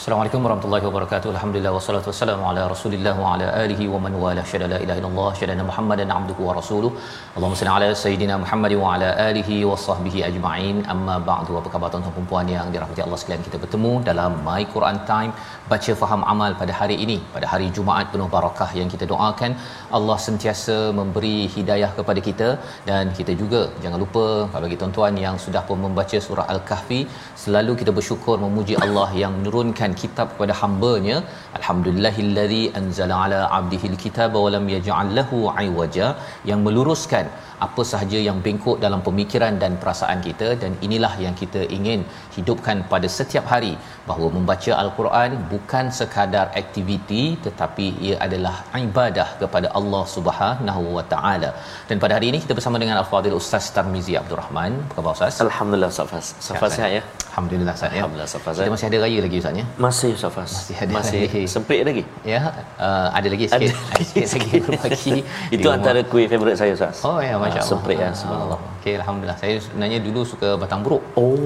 Assalamualaikum 0.00 0.44
warahmatullahi 0.44 0.84
wabarakatuh. 0.86 1.28
Alhamdulillah 1.32 1.72
wassalatu 1.76 2.08
wassalamu 2.10 2.44
ala 2.50 2.60
Rasulillah 2.72 3.12
wa 3.22 3.32
ala 3.32 3.46
alihi 3.62 3.84
wa 3.94 3.98
man 4.04 4.14
wala 4.22 4.42
syada 4.50 4.66
la 4.72 4.78
ilaha 4.84 4.98
illallah 5.00 5.30
syada 5.38 5.64
Muhammadan 5.70 6.12
abduhu 6.14 6.46
wa 6.46 6.52
rasuluh. 6.58 6.90
Allahumma 7.36 7.58
salli 7.60 7.72
ala 7.78 7.88
sayidina 8.02 8.34
Muhammad 8.42 8.74
wa 8.82 8.92
ala 8.92 9.08
alihi 9.26 9.56
wa 9.70 9.76
sahbihi 9.86 10.20
ajma'in. 10.28 10.76
Amma 10.94 11.16
ba'du. 11.28 11.58
Apa 11.60 11.72
khabar 11.74 11.90
tuan-tuan 11.94 12.16
dan 12.18 12.28
puan 12.30 12.48
yang 12.54 12.70
dirahmati 12.76 13.02
Allah 13.06 13.18
sekalian? 13.22 13.44
Kita 13.48 13.60
bertemu 13.64 13.92
dalam 14.08 14.40
My 14.46 14.62
Quran 14.76 15.00
Time 15.10 15.34
baca 15.72 15.92
faham 16.02 16.24
amal 16.32 16.56
pada 16.62 16.72
hari 16.80 16.96
ini, 17.04 17.18
pada 17.34 17.46
hari 17.52 17.68
Jumaat 17.78 18.08
penuh 18.14 18.30
barakah 18.36 18.70
yang 18.80 18.88
kita 18.94 19.04
doakan 19.12 19.52
Allah 19.98 20.18
sentiasa 20.28 20.78
memberi 21.00 21.36
hidayah 21.56 21.90
kepada 21.98 22.22
kita 22.30 22.48
dan 22.88 23.12
kita 23.20 23.34
juga 23.42 23.62
jangan 23.84 23.98
lupa 24.06 24.24
bagi 24.64 24.80
tuan-tuan 24.80 25.20
yang 25.26 25.36
sudah 25.44 25.64
pun 25.68 25.78
membaca 25.86 26.18
surah 26.28 26.48
Al-Kahfi, 26.56 27.02
selalu 27.44 27.74
kita 27.82 27.94
bersyukur 28.00 28.36
memuji 28.46 28.76
Allah 28.88 29.08
yang 29.22 29.34
menurunkan 29.38 29.89
kitab 30.02 30.26
kepada 30.32 30.54
hamba-Nya 30.60 31.16
alhamdulillahillazi 31.58 32.62
anzala 32.80 33.16
ala 33.24 33.40
abdihil 33.58 33.96
kitaba 34.04 34.38
wa 34.44 34.50
lam 34.56 34.66
yaj'al 34.74 35.10
lahu 35.18 35.38
iwaja 35.66 36.08
yang 36.50 36.60
meluruskan 36.66 37.26
apa 37.66 37.82
sahaja 37.90 38.18
yang 38.28 38.38
bengkok 38.44 38.76
dalam 38.84 39.00
pemikiran 39.08 39.54
dan 39.62 39.72
perasaan 39.82 40.20
kita 40.26 40.48
dan 40.62 40.72
inilah 40.86 41.12
yang 41.24 41.34
kita 41.42 41.62
ingin 41.76 42.00
hidupkan 42.36 42.76
pada 42.92 43.08
setiap 43.16 43.46
hari 43.52 43.72
bahawa 44.08 44.28
membaca 44.36 44.72
al-Quran 44.82 45.30
bukan 45.52 45.86
sekadar 45.98 46.46
aktiviti 46.60 47.24
tetapi 47.46 47.86
ia 48.06 48.16
adalah 48.26 48.54
ibadah 48.86 49.28
kepada 49.42 49.68
Allah 49.80 50.02
Subhanahu 50.16 50.84
wa 50.96 51.04
taala. 51.12 51.50
Dan 51.90 51.98
pada 52.04 52.14
hari 52.16 52.28
ini 52.32 52.40
kita 52.44 52.56
bersama 52.58 52.76
dengan 52.82 52.96
Al-Fadhil 53.02 53.36
Ustaz 53.40 53.66
Tarmizi 53.76 54.14
Abdul 54.22 54.40
Rahman. 54.42 54.72
Apa 54.84 54.94
khabar 54.96 55.12
Ustaz? 55.18 55.40
Alhamdulillah 55.48 55.92
Safas. 55.98 56.26
Safas 56.48 56.72
sihat 56.78 56.92
ya? 56.98 57.02
Alhamdulillah 57.30 57.74
Ustaz 57.78 57.90
ya. 57.92 58.00
Alhamdulillah 58.00 58.30
Safas. 58.34 58.54
Kita 58.58 58.72
masih 58.76 58.88
ada 58.90 58.98
raya 59.04 59.18
lagi 59.26 59.36
Ustaz 59.42 59.60
ya? 59.60 59.66
Masih 59.86 60.12
Safas. 60.22 60.50
Masih 60.56 60.76
ada 60.84 60.92
Masih 60.98 61.22
lagi. 61.26 61.42
semprit 61.54 61.82
lagi. 61.90 62.04
Ya, 62.32 62.40
uh, 62.86 63.08
ada 63.18 63.28
lagi 63.34 63.46
sikit. 63.52 63.70
Ada 63.94 64.26
sikit 64.32 64.48
lagi 64.48 64.60
berbagi. 64.66 65.14
di 65.52 65.54
Itu 65.60 65.68
antara 65.76 66.00
kuih 66.12 66.26
favourite 66.32 66.58
saya 66.62 66.72
Ustaz. 66.78 67.04
Oh 67.10 67.18
ya, 67.28 67.34
masya-Allah. 67.50 67.66
Ah, 67.66 67.70
Semprit 67.70 67.98
ya, 67.98 68.10
subhanallah. 68.14 68.58
Oh, 68.62 68.78
Okey, 68.80 68.94
alhamdulillah. 68.96 69.36
Saya 69.36 69.54
sebenarnya 69.60 69.98
dulu 70.00 70.20
suka 70.24 70.48
batang 70.56 70.80
buruk. 70.80 71.02
Oh, 71.12 71.36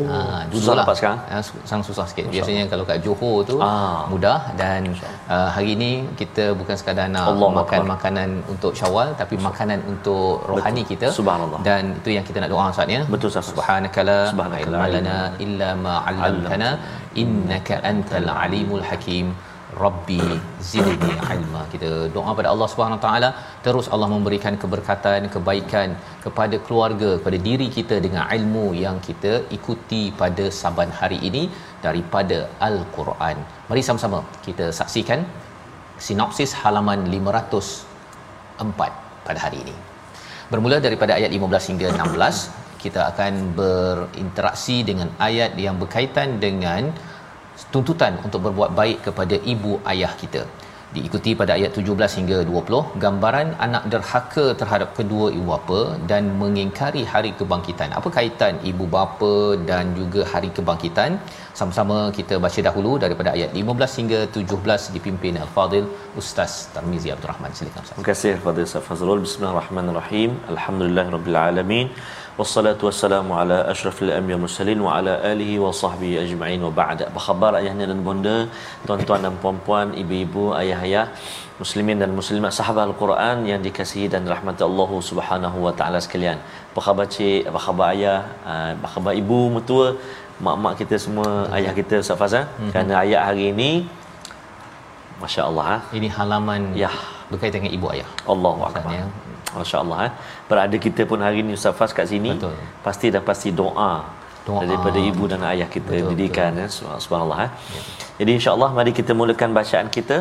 dulu 0.47 0.61
susah 0.63 0.75
lah. 0.79 0.85
dapat 0.87 0.95
sekarang? 0.99 1.19
Ah, 1.27 1.43
su- 1.43 1.63
sangat 1.67 1.85
susah 1.91 2.05
sikit. 2.11 2.25
Biasanya 2.31 2.63
kalau 2.71 2.85
kat 2.87 2.99
Johor 3.03 3.37
tu 3.43 3.57
Ah. 3.59 4.07
mudah 4.13 4.39
dan 4.61 4.81
uh, 5.27 5.49
hari 5.51 5.75
ini 5.75 5.91
kita 6.21 6.45
bukan 6.55 6.77
sekadar 6.79 7.11
nak 7.11 7.27
Allahu 7.35 7.59
makan 7.61 7.81
Akbar. 7.83 7.91
makanan 7.95 8.29
untuk 8.47 8.73
Syawal 8.79 9.09
tapi 9.19 9.35
makanan 9.49 9.83
untuk 9.93 10.47
rohani 10.47 10.83
Betul. 10.87 10.91
kita. 10.95 11.07
Subhanallah. 11.19 11.61
Dan 11.67 11.83
itu 11.99 12.11
yang 12.15 12.23
kita 12.29 12.39
nak 12.45 12.51
doa 12.55 12.71
Ustaz 12.71 12.87
ya. 12.97 13.03
Betul, 13.15 13.29
Ustaz. 13.35 13.51
Subhanakala 13.51 14.19
Subhanakala 14.31 14.71
ilma 14.71 14.87
lana 14.95 15.19
illa 15.47 15.71
ma 15.85 15.95
'allamtana 16.07 16.71
innaka 17.23 17.75
antal 17.83 18.29
alimul 18.45 18.85
hakim. 18.91 19.27
Rabbi 19.83 20.19
zidni 20.71 21.13
ilma. 21.35 21.63
Kita 21.73 21.91
doa 22.17 22.33
pada 22.39 22.49
Allah 22.55 22.69
Subhanahu 22.73 23.01
taala 23.05 23.29
terus 23.67 23.87
Allah 23.95 24.09
memberikan 24.15 24.55
keberkatan, 24.63 25.21
kebaikan 25.35 25.89
kepada 26.25 26.59
keluarga, 26.67 27.11
kepada 27.21 27.39
diri 27.49 27.69
kita 27.77 27.99
dengan 28.07 28.25
ilmu 28.39 28.67
yang 28.85 28.99
kita 29.09 29.33
ikuti 29.59 30.03
pada 30.23 30.47
saban 30.61 30.93
hari 31.01 31.19
ini 31.31 31.43
daripada 31.87 32.39
Al-Quran. 32.69 33.39
Mari 33.71 33.83
sama-sama 33.89 34.21
kita 34.49 34.69
saksikan 34.81 35.23
sinopsis 36.07 36.53
halaman 36.63 37.03
504 37.15 38.93
pada 39.27 39.41
hari 39.47 39.59
ini. 39.65 39.77
Bermula 40.53 40.79
daripada 40.87 41.13
ayat 41.19 41.31
15 41.37 41.71
hingga 41.71 41.89
16, 41.97 42.65
kita 42.85 43.01
akan 43.11 43.35
berinteraksi 43.61 44.77
dengan 44.89 45.09
ayat 45.29 45.53
yang 45.65 45.77
berkaitan 45.83 46.29
dengan 46.45 46.93
tuntutan 47.75 48.15
untuk 48.27 48.41
berbuat 48.47 48.71
baik 48.81 48.99
kepada 49.09 49.39
ibu 49.55 49.73
ayah 49.93 50.13
kita. 50.23 50.45
Diikuti 50.95 51.31
pada 51.39 51.53
ayat 51.59 51.71
17 51.79 52.17
hingga 52.19 52.37
20, 52.49 52.81
gambaran 53.05 53.49
anak 53.67 53.85
derhaka 53.93 54.45
terhadap 54.61 54.91
kedua 54.99 55.27
ibu 55.37 55.47
bapa 55.53 55.81
dan 56.11 56.25
mengingkari 56.43 57.03
hari 57.13 57.31
kebangkitan. 57.39 57.89
Apa 57.99 58.09
kaitan 58.17 58.55
ibu 58.71 58.85
bapa 58.95 59.33
dan 59.71 59.91
juga 59.99 60.23
hari 60.33 60.51
kebangkitan? 60.59 61.19
Sama-sama 61.61 61.99
kita 62.19 62.37
baca 62.45 62.61
dahulu 62.69 62.93
daripada 63.05 63.31
ayat 63.37 63.51
15 63.63 63.99
hingga 64.01 64.21
17 64.39 64.87
dipimpin 64.97 65.35
Al-Fadil 65.45 65.89
Ustaz 66.23 66.55
Tarmizi 66.75 67.11
Abdul 67.15 67.31
Rahman. 67.33 67.51
Silakan 67.59 67.83
Ustaz. 67.85 67.95
Terima 67.97 68.09
kasih 68.13 68.33
kepada 68.39 68.61
Ustaz 68.69 68.87
Fazrul. 68.91 69.23
Bismillahirrahmanirrahim. 69.27 70.31
Alhamdulillahirabbil 70.55 71.39
alamin. 71.49 71.89
Wassalatu 72.41 72.91
wassalamu 72.91 73.33
ala 73.41 73.57
asyrafil 73.73 74.11
anbiya'i 74.11 74.43
mursalin 74.45 74.79
wa 74.87 74.99
ala 74.99 75.13
alihi 75.33 75.55
wa 75.65 75.71
sahbihi 75.81 76.15
ajma'in 76.23 76.61
wa 76.67 76.71
ba'd. 76.79 77.07
Apa 77.07 77.21
khabar 77.27 77.55
ayahnya 77.61 77.87
dan 77.91 78.03
bonda, 78.07 78.51
tuan-tuan 78.87 79.23
dan 79.27 79.35
puan-puan, 79.43 79.95
ibu-ibu, 80.03 80.51
ayah-ayah, 80.61 81.07
muslimin 81.63 82.03
dan 82.03 82.11
muslimat 82.21 82.51
sahabat 82.59 82.91
Al-Quran 82.91 83.47
yang 83.51 83.61
dikasihi 83.67 84.11
dan 84.15 84.27
rahmati 84.35 84.67
Allah 84.67 84.91
Subhanahu 85.11 85.59
wa 85.67 85.73
taala 85.79 86.03
sekalian. 86.07 86.43
Apa 86.75 86.81
khabar 86.87 87.07
cik, 87.15 87.47
apa 87.51 87.61
khabar 87.67 87.87
ayah, 87.95 88.19
Ah, 88.43 88.71
apa 88.75 88.89
khabar 88.95 89.13
ibu 89.23 89.39
mertua, 89.55 89.95
mak-mak 90.47 90.75
kita 90.83 90.99
semua, 91.05 91.47
ayah 91.55 91.71
kita 91.79 92.03
Ustaz 92.03 92.19
Faz 92.19 92.35
eh? 92.35 92.45
Kerana 92.75 92.95
ayat 93.07 93.21
hari 93.31 93.45
ini 93.55 93.71
Masya-Allah 95.25 95.67
ah. 95.77 95.81
Ini 95.99 96.09
halaman 96.17 96.63
Ya. 96.85 96.91
berkaitan 97.33 97.59
dengan 97.65 97.73
ibu 97.79 97.87
ayah. 97.95 98.09
Allahu 98.33 98.61
Ustaz, 98.69 98.81
akbar. 98.85 98.93
ya. 98.99 99.05
Masya-Allah 99.59 99.99
eh. 100.09 100.13
Berada 100.51 100.77
kita 100.87 101.03
pun 101.11 101.19
hari 101.27 101.39
ini 101.45 101.53
Ustaz 101.59 101.75
Fas 101.79 101.91
kat 101.99 102.07
sini 102.13 102.31
Betul. 102.37 102.55
pasti 102.87 103.07
dah 103.15 103.23
pasti 103.31 103.49
doa, 103.61 103.93
Doa. 104.49 104.61
daripada 104.69 104.99
ibu 105.11 105.25
dan 105.33 105.41
ayah 105.53 105.69
kita 105.77 105.89
Betul, 105.95 106.11
didikan 106.13 106.53
ya 106.63 106.67
Subhan- 106.77 107.01
subhanallah 107.05 107.39
eh. 107.47 107.51
Jadi 108.21 108.31
insya-Allah 108.39 108.71
mari 108.79 108.93
kita 109.01 109.13
mulakan 109.21 109.51
bacaan 109.59 109.89
kita 109.97 110.17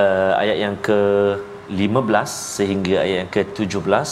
uh, 0.00 0.32
ayat 0.42 0.56
yang 0.64 0.74
ke-15 0.88 2.28
sehingga 2.56 2.96
ayat 3.04 3.16
yang 3.26 3.30
ke-17 3.34 4.08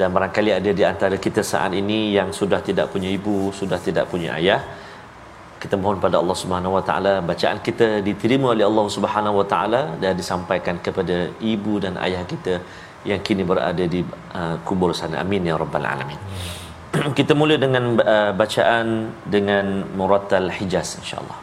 dan 0.00 0.08
barangkali 0.16 0.50
ada 0.58 0.70
di 0.78 0.84
antara 0.92 1.16
kita 1.26 1.44
saat 1.52 1.72
ini 1.76 2.16
yang 2.16 2.28
sudah 2.40 2.60
tidak 2.68 2.88
punya 2.92 3.08
ibu, 3.18 3.36
sudah 3.60 3.76
tidak 3.86 4.08
punya 4.12 4.30
ayah 4.40 4.60
kita 5.63 5.75
mohon 5.81 5.97
pada 6.05 6.15
Allah 6.21 6.37
Subhanahu 6.41 6.73
Wa 6.77 6.83
Taala 6.89 7.13
bacaan 7.29 7.57
kita 7.67 7.87
diterima 8.07 8.47
oleh 8.53 8.65
Allah 8.69 8.85
Subhanahu 8.95 9.35
Wa 9.41 9.47
Taala 9.53 9.81
dan 10.01 10.13
disampaikan 10.21 10.77
kepada 10.85 11.17
ibu 11.53 11.73
dan 11.83 11.93
ayah 12.05 12.23
kita 12.33 12.53
yang 13.09 13.21
kini 13.27 13.43
berada 13.51 13.83
di 13.95 14.01
uh, 14.39 14.55
kubur 14.67 14.91
sana 14.99 15.17
amin 15.23 15.49
ya 15.49 15.55
rabbal 15.63 15.87
alamin 15.93 16.19
kita 17.19 17.33
mula 17.41 17.55
dengan 17.65 17.83
uh, 18.13 18.31
bacaan 18.41 18.87
dengan 19.35 19.65
murattal 19.99 20.49
hijaz 20.59 20.91
insyaallah 21.01 21.39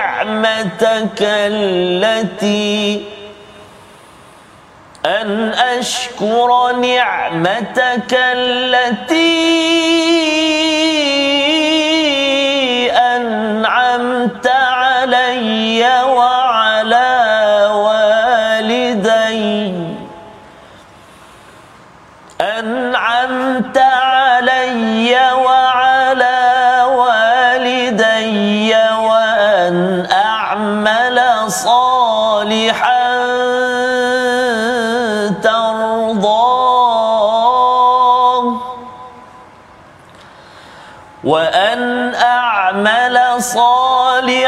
نعمتك 0.00 1.18
التي 1.20 3.04
أن 5.06 5.48
أشكر 5.48 6.72
نعمتك 6.72 8.12
التي 8.14 9.60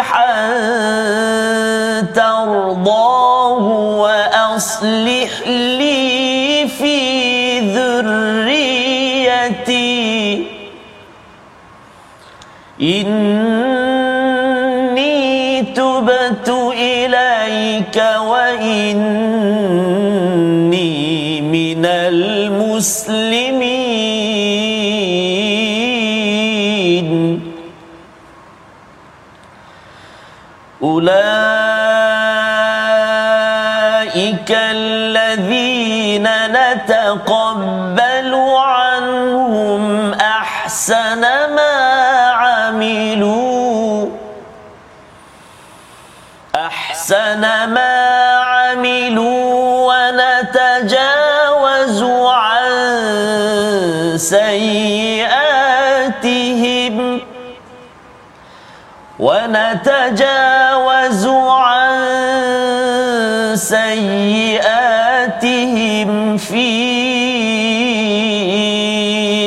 صالحا 0.03 0.43
ترضاه 2.15 3.65
وأصلح 4.03 5.33
لي 5.47 6.69
في 6.69 7.61
ذريتي. 7.61 8.83
إني 12.81 13.93
تبت 15.63 16.49
إليك 16.73 17.97
وإني 18.19 19.23
من 21.41 21.87
المسلمين. 21.87 23.72
أولئك 34.43 34.51
الذين 34.51 36.27
نتقبل 36.49 38.35
عنهم 38.59 40.15
أحسن 40.15 41.21
ما 41.55 41.75
عملوا. 42.31 44.09
أحسن 46.55 47.41
ما 47.71 48.39
عملوا 48.39 49.93
ونتجاوز 49.93 52.03
عن 52.27 52.73
سيئاتهم. 54.17 55.53
ونتجاوز 59.19 60.52
سيئاتهم 63.63 64.91
في 66.37 66.63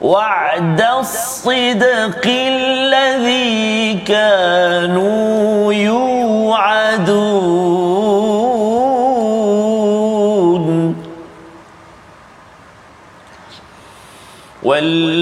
وعد 0.00 0.80
الصدق 0.80 2.26
الذي 2.26 3.94
كانوا 4.06 5.72
يوعدون. 5.72 7.34
والذي 14.62 15.13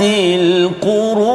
القرون 0.00 1.27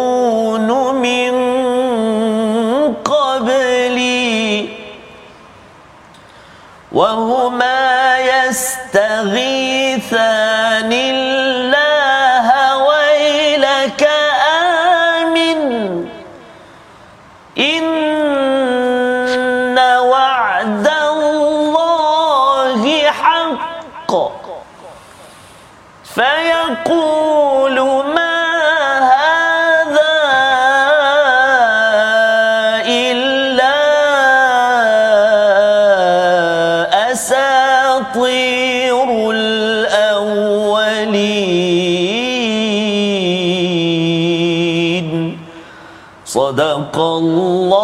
صدق 46.32 46.96
الله 46.98 47.81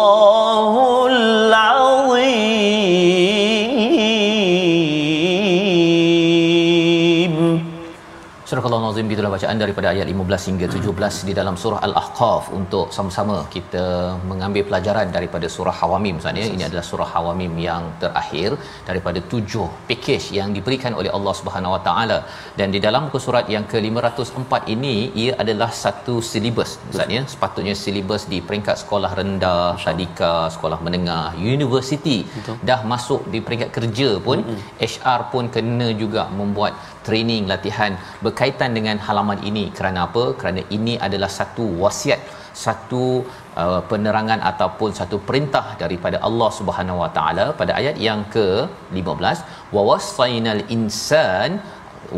Astagfirullahalazim 8.90 9.12
gitulah 9.14 9.32
bacaan 9.34 9.58
daripada 9.62 9.88
ayat 9.94 10.06
15 10.12 10.48
hingga 10.50 10.66
17 10.76 11.28
di 11.28 11.32
dalam 11.38 11.54
surah 11.62 11.80
Al-Ahqaf 11.86 12.44
untuk 12.58 12.86
sama-sama 12.96 13.36
kita 13.54 13.84
mengambil 14.30 14.62
pelajaran 14.68 15.06
daripada 15.16 15.46
surah 15.56 15.74
Hawamim 15.80 16.16
Ustaz 16.20 16.40
ya. 16.40 16.46
Ini 16.54 16.64
adalah 16.68 16.84
surah 16.90 17.08
Hawamim 17.12 17.52
yang 17.66 17.84
terakhir 18.02 18.50
daripada 18.88 19.18
tujuh 19.32 19.66
package 19.90 20.26
yang 20.38 20.48
diberikan 20.56 20.94
oleh 21.00 21.10
Allah 21.16 21.34
Subhanahu 21.40 21.74
Wa 21.76 21.82
Taala 21.88 22.18
dan 22.58 22.74
di 22.74 22.80
dalam 22.86 23.06
muka 23.06 23.20
surat 23.26 23.46
yang 23.54 23.66
ke-504 23.72 24.52
ini 24.74 24.94
ia 25.24 25.34
adalah 25.44 25.70
satu 25.82 26.16
silibus 26.30 26.72
Ustaz 26.90 27.16
ya. 27.16 27.22
Sepatutnya 27.34 27.76
silibus 27.84 28.24
di 28.32 28.40
peringkat 28.48 28.76
sekolah 28.82 29.12
rendah, 29.20 29.70
tadika, 29.86 30.34
sekolah 30.56 30.80
menengah, 30.88 31.26
universiti 31.54 32.18
Betul. 32.36 32.58
dah 32.70 32.80
masuk 32.94 33.22
di 33.34 33.40
peringkat 33.46 33.70
kerja 33.78 34.10
pun 34.26 34.38
mm-hmm. 34.42 34.68
HR 34.90 35.20
pun 35.34 35.46
kena 35.54 35.90
juga 36.02 36.24
membuat 36.40 36.74
training 37.06 37.44
latihan 37.52 37.94
berkaitan 38.26 38.70
dengan 38.78 38.98
halaman 39.06 39.40
ini. 39.50 39.64
Kerana 39.78 40.00
apa? 40.08 40.24
Kerana 40.40 40.62
ini 40.78 40.94
adalah 41.06 41.30
satu 41.40 41.66
wasiat 41.84 42.22
satu 42.66 43.04
uh, 43.62 43.80
penerangan 43.90 44.40
ataupun 44.50 44.90
satu 45.00 45.16
perintah 45.28 45.66
daripada 45.82 46.18
Allah 46.28 46.50
Subhanahu 46.58 47.02
Wa 47.02 47.10
Taala. 47.16 47.46
Pada 47.60 47.72
ayat 47.80 47.96
yang 48.08 48.22
ke-15 48.36 49.38
wa 49.74 49.82
wasainal 49.90 50.62
insan 50.76 51.60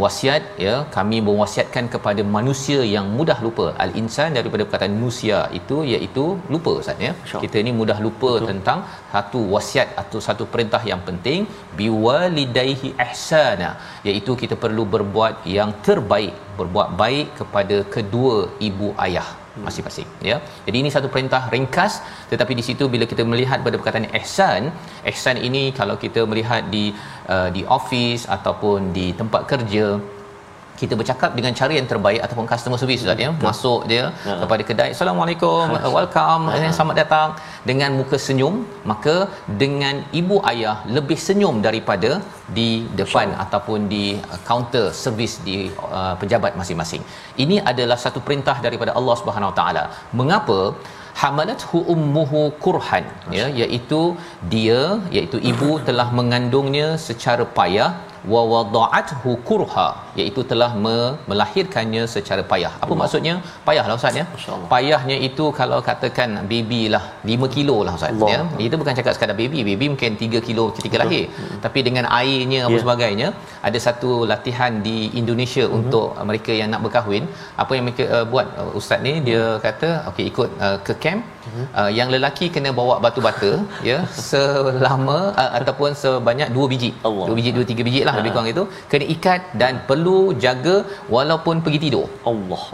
wasiat 0.03 0.43
ya 0.65 0.75
kami 0.97 1.19
mewasiatkan 1.29 1.87
kepada 1.95 2.23
manusia 2.37 2.81
yang 2.95 3.07
mudah 3.19 3.39
lupa. 3.47 3.67
Al 3.85 3.93
insan 4.03 4.31
daripada 4.39 4.63
perkataan 4.67 4.95
manusia 4.99 5.39
itu 5.59 5.77
iaitu 5.93 6.25
lupa 6.55 6.73
ustaz 6.83 7.05
ya. 7.07 7.13
Kita 7.45 7.65
ni 7.67 7.73
mudah 7.81 7.99
lupa 8.07 8.33
Betul. 8.37 8.49
tentang 8.51 8.81
satu 9.13 9.43
wasiat 9.55 9.91
atau 10.05 10.21
satu 10.29 10.47
perintah 10.55 10.83
yang 10.93 11.03
penting. 11.09 11.41
Biwalidayhi 11.81 12.91
ihsana 13.07 13.71
iaitu 14.09 14.35
kita 14.45 14.57
perlu 14.65 14.87
berbuat 14.97 15.47
yang 15.59 15.73
terbaik 15.89 16.35
berbuat 16.59 16.89
baik 17.03 17.29
kepada 17.41 17.77
kedua 17.95 18.37
ibu 18.69 18.91
ayah 19.07 19.29
masing-masing 19.65 20.09
ya. 20.31 20.37
Jadi 20.67 20.77
ini 20.83 20.91
satu 20.97 21.09
perintah 21.15 21.43
ringkas 21.55 22.01
tetapi 22.33 22.53
di 22.61 22.65
situ 22.69 22.87
bila 22.95 23.05
kita 23.13 23.23
melihat 23.33 23.61
pada 23.67 23.77
perkataan 23.81 24.09
ihsan, 24.21 24.73
ihsan 25.13 25.39
ini 25.49 25.65
kalau 25.81 25.97
kita 26.05 26.23
melihat 26.33 26.65
di 26.75 26.85
uh, 27.35 27.49
di 27.57 27.65
office 27.79 28.25
ataupun 28.37 28.93
di 28.97 29.07
tempat 29.21 29.45
kerja 29.53 29.87
kita 30.83 30.95
bercakap 31.01 31.31
dengan 31.39 31.53
cara 31.61 31.73
yang 31.79 31.89
terbaik 31.93 32.21
ataupun 32.27 32.47
customer 32.53 32.79
service 32.83 33.03
Ustaz 33.05 33.25
ya. 33.25 33.31
Masuk 33.47 33.81
dia 33.91 34.05
ya. 34.29 34.37
kepada 34.43 34.63
kedai 34.69 34.91
assalamualaikum 34.95 35.75
welcome 35.99 36.45
ya. 36.65 36.71
selamat 36.79 36.97
datang. 37.03 37.29
Dengan 37.71 37.91
muka 37.99 38.17
senyum 38.27 38.55
maka 38.91 39.17
dengan 39.63 39.97
ibu 40.21 40.39
ayah 40.53 40.77
lebih 40.97 41.19
senyum 41.27 41.59
daripada 41.69 42.13
di 42.59 42.71
depan 43.01 43.11
Sure. 43.13 43.41
ataupun 43.45 43.79
di 43.93 44.05
kaunter 44.49 44.87
servis 45.03 45.33
di 45.47 45.57
uh, 45.99 46.15
pejabat 46.21 46.53
masing-masing. 46.61 47.03
Ini 47.45 47.57
adalah 47.71 47.99
satu 48.05 48.21
perintah 48.27 48.57
daripada 48.67 48.93
Allah 48.99 49.17
Subhanahu 49.21 49.51
Wa 49.53 49.57
taala. 49.61 49.85
Mengapa? 50.21 50.59
Hamalathu 51.21 51.79
ummuhu 51.95 52.41
kurhan 52.65 53.05
ya 53.39 53.47
iaitu 53.63 54.01
dia 54.53 54.81
iaitu 55.17 55.39
ibu 55.51 55.71
telah 55.89 56.07
mengandungnya 56.19 56.89
secara 57.07 57.45
payah 57.59 57.91
wa 58.33 58.43
wada'athu 58.53 59.31
kurha 59.49 59.87
iaitu 60.21 60.41
telah 60.51 60.71
me- 60.85 61.15
melahirkannya 61.31 62.03
secara 62.15 62.43
payah. 62.53 62.73
Apa 62.79 62.87
Allah. 62.87 63.01
maksudnya? 63.01 63.35
Payahlah 63.67 63.97
ustaz 64.01 64.21
ya. 64.21 64.25
Payahnya 64.75 65.17
itu 65.29 65.45
kalau 65.59 65.79
katakan 65.89 66.31
baby 66.53 66.83
lah 66.95 67.03
5 67.33 67.49
kilo 67.57 67.77
lah 67.87 67.95
ustaz 67.99 68.15
Allah. 68.15 68.31
ya. 68.35 68.41
Itu 68.67 68.79
bukan 68.83 68.95
cakap 68.99 69.13
sekadar 69.17 69.37
baby, 69.43 69.61
baby 69.69 69.87
mungkin 69.95 70.15
3 70.25 70.43
kilo 70.49 70.65
ketika 70.77 70.97
Betul. 70.97 71.05
lahir. 71.05 71.25
Hmm. 71.39 71.59
Tapi 71.67 71.79
dengan 71.89 72.07
airnya 72.21 72.61
apa 72.69 72.77
yeah. 72.77 72.85
sebagainya, 72.85 73.29
ada 73.69 73.79
satu 73.87 74.13
latihan 74.33 74.73
di 74.89 74.99
Indonesia 75.23 75.65
hmm. 75.67 75.79
untuk 75.79 76.09
mereka 76.31 76.53
yang 76.61 76.71
nak 76.75 76.83
berkahwin, 76.87 77.27
apa 77.63 77.73
yang 77.77 77.85
mereka 77.89 78.05
uh, 78.17 78.27
buat 78.33 78.47
uh, 78.61 78.71
ustaz 78.81 79.01
ni 79.07 79.15
dia 79.29 79.43
kata 79.67 79.89
okey 80.13 80.25
ikut 80.33 80.51
uh, 80.67 80.79
ke 80.87 80.95
camp 81.05 81.23
hmm. 81.49 81.67
uh, 81.81 81.91
yang 81.99 82.09
lelaki 82.15 82.47
kena 82.55 82.71
bawa 82.79 82.95
batu 83.05 83.21
bata 83.27 83.51
ya 83.91 83.99
selama 84.31 85.19
uh, 85.43 85.51
ataupun 85.59 85.91
sebanyak 86.03 86.49
2 86.57 86.73
biji. 86.73 86.91
Allah. 87.09 87.27
2 87.31 87.39
biji 87.39 87.51
2 87.59 87.69
3 87.73 87.87
biji 87.89 88.01
lah 88.09 88.15
lebih 88.21 88.33
kurang 88.35 88.51
itu 88.55 88.65
kena 88.93 89.07
ikat 89.17 89.41
dan 89.63 89.83
perlu 89.91 90.19
jaga 90.45 90.77
walaupun 91.17 91.65
pergi 91.67 91.81
tidur 91.87 92.07
Allah 92.33 92.65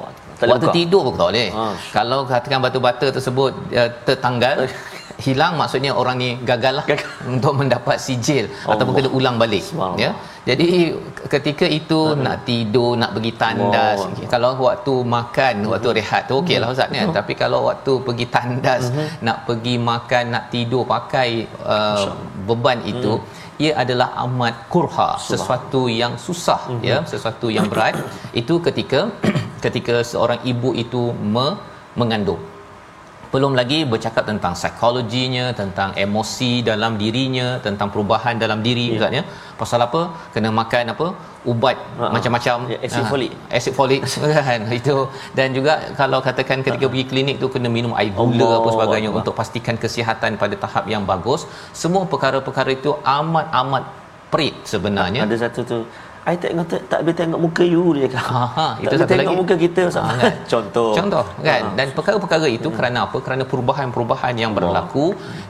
tak 0.40 0.46
waktu 0.52 0.66
buka. 0.68 0.76
tidur 0.78 1.00
pun 1.06 1.14
tak 1.20 1.28
boleh 1.30 1.48
ah. 1.62 1.74
kalau 1.96 2.20
katakan 2.32 2.60
batu 2.66 2.80
bata 2.88 3.06
tersebut 3.16 3.52
uh, 3.80 3.90
tertanggal 4.08 4.58
hilang 5.26 5.52
maksudnya 5.60 5.92
orang 6.00 6.16
ni 6.22 6.28
gagal 6.50 6.74
lah 6.78 6.84
gagal. 6.90 7.10
untuk 7.34 7.54
mendapat 7.60 7.96
sijil 8.04 8.44
Allah. 8.46 8.72
ataupun 8.72 8.92
kena 8.98 9.10
ulang 9.18 9.36
balik 9.42 9.64
ya 10.02 10.10
jadi 10.48 10.68
ketika 11.32 11.66
itu 11.78 12.00
uh 12.12 12.16
nak 12.26 12.36
tidur 12.48 12.90
nak 13.00 13.10
pergi 13.14 13.32
tandas 13.42 13.98
oh. 14.00 14.28
kalau 14.32 14.50
waktu 14.68 14.94
makan 15.16 15.54
uh 15.64 15.70
waktu 15.72 15.88
rehat 15.98 16.22
tu 16.30 16.34
okeylah 16.40 16.68
ustaz 16.74 16.88
ni 16.92 16.98
uh 17.04 17.12
tapi 17.18 17.32
kalau 17.42 17.60
waktu 17.68 17.92
pergi 18.06 18.26
tandas 18.36 18.84
uh 18.88 19.08
nak 19.26 19.38
pergi 19.48 19.74
makan 19.90 20.24
nak 20.34 20.44
tidur 20.54 20.82
pakai 20.94 21.28
uh, 21.74 22.06
beban 22.48 22.80
itu 22.94 23.12
uh 23.18 23.46
ia 23.64 23.72
adalah 23.82 24.08
amat 24.24 24.54
kurha 24.72 25.08
sesuatu 25.18 25.80
yang 25.90 26.14
susah 26.26 26.60
mm-hmm. 26.70 26.88
ya 26.90 26.98
sesuatu 27.12 27.46
yang 27.56 27.66
berat. 27.72 27.98
Itu 28.40 28.62
ketika 28.66 29.00
ketika 29.64 30.06
seorang 30.10 30.38
ibu 30.46 30.70
itu 30.82 31.10
me, 31.34 31.58
mengandung 31.98 32.38
belum 33.32 33.52
lagi 33.60 33.78
bercakap 33.92 34.24
tentang 34.30 34.52
psikologinya 34.60 35.46
tentang 35.60 35.90
emosi 36.04 36.52
dalam 36.68 36.92
dirinya 37.02 37.48
tentang 37.66 37.88
perubahan 37.92 38.34
dalam 38.44 38.60
diri 38.66 38.86
yeah. 38.88 38.94
misalnya 38.96 39.22
pasal 39.60 39.80
apa? 39.86 40.00
Kena 40.34 40.50
makan 40.60 40.92
apa? 40.94 41.06
Ubat 41.52 41.76
uh-huh. 41.76 42.10
macam-macam. 42.14 42.56
Yeah, 42.72 42.86
acid 42.86 43.04
uh, 43.04 43.08
folic. 43.12 43.32
acid 43.58 43.74
folic 43.78 44.00
kan? 44.48 44.60
Itu. 44.80 44.96
Dan 45.38 45.48
juga 45.58 45.72
kalau 46.00 46.18
katakan 46.28 46.58
ketika 46.66 46.78
uh-huh. 46.78 46.92
pergi 46.94 47.06
klinik 47.10 47.36
tu 47.42 47.48
kena 47.54 47.68
minum 47.78 47.92
air 48.00 48.12
gula 48.18 48.44
Allah 48.46 48.58
apa 48.60 48.68
sebagainya 48.76 49.10
Allah. 49.10 49.20
untuk 49.20 49.34
pastikan 49.40 49.76
kesihatan 49.84 50.40
pada 50.42 50.56
tahap 50.64 50.84
yang 50.94 51.04
bagus. 51.12 51.44
Semua 51.82 52.04
perkara-perkara 52.12 52.72
itu 52.78 52.92
amat 53.18 53.48
amat 53.62 53.84
perit 54.32 54.56
sebenarnya. 54.72 55.20
Ada 55.28 55.36
satu 55.44 55.60
tu 55.72 55.78
I 56.32 56.36
tak 56.42 56.50
tengok 56.52 56.66
tak, 56.72 56.80
tak 56.92 57.00
boleh 57.04 57.16
tengok 57.20 57.40
muka 57.44 57.64
you 57.74 57.84
dia 57.96 58.08
cakap. 58.14 58.34
Ha, 58.36 58.44
ha 58.58 58.66
itu 58.82 58.96
satu 59.00 59.10
tengok 59.12 59.32
lagi. 59.32 59.40
muka 59.40 59.54
kita 59.64 59.82
ha, 59.88 60.02
kan? 60.22 60.34
contoh. 60.52 60.90
Contoh 60.98 61.24
kan 61.46 61.62
ha. 61.64 61.76
dan 61.78 61.86
perkara-perkara 61.96 62.46
itu 62.58 62.68
hmm. 62.68 62.76
kerana 62.78 62.98
apa? 63.06 63.18
Kerana 63.26 63.44
perubahan-perubahan 63.52 64.34
yang 64.42 64.52
berlaku 64.58 65.06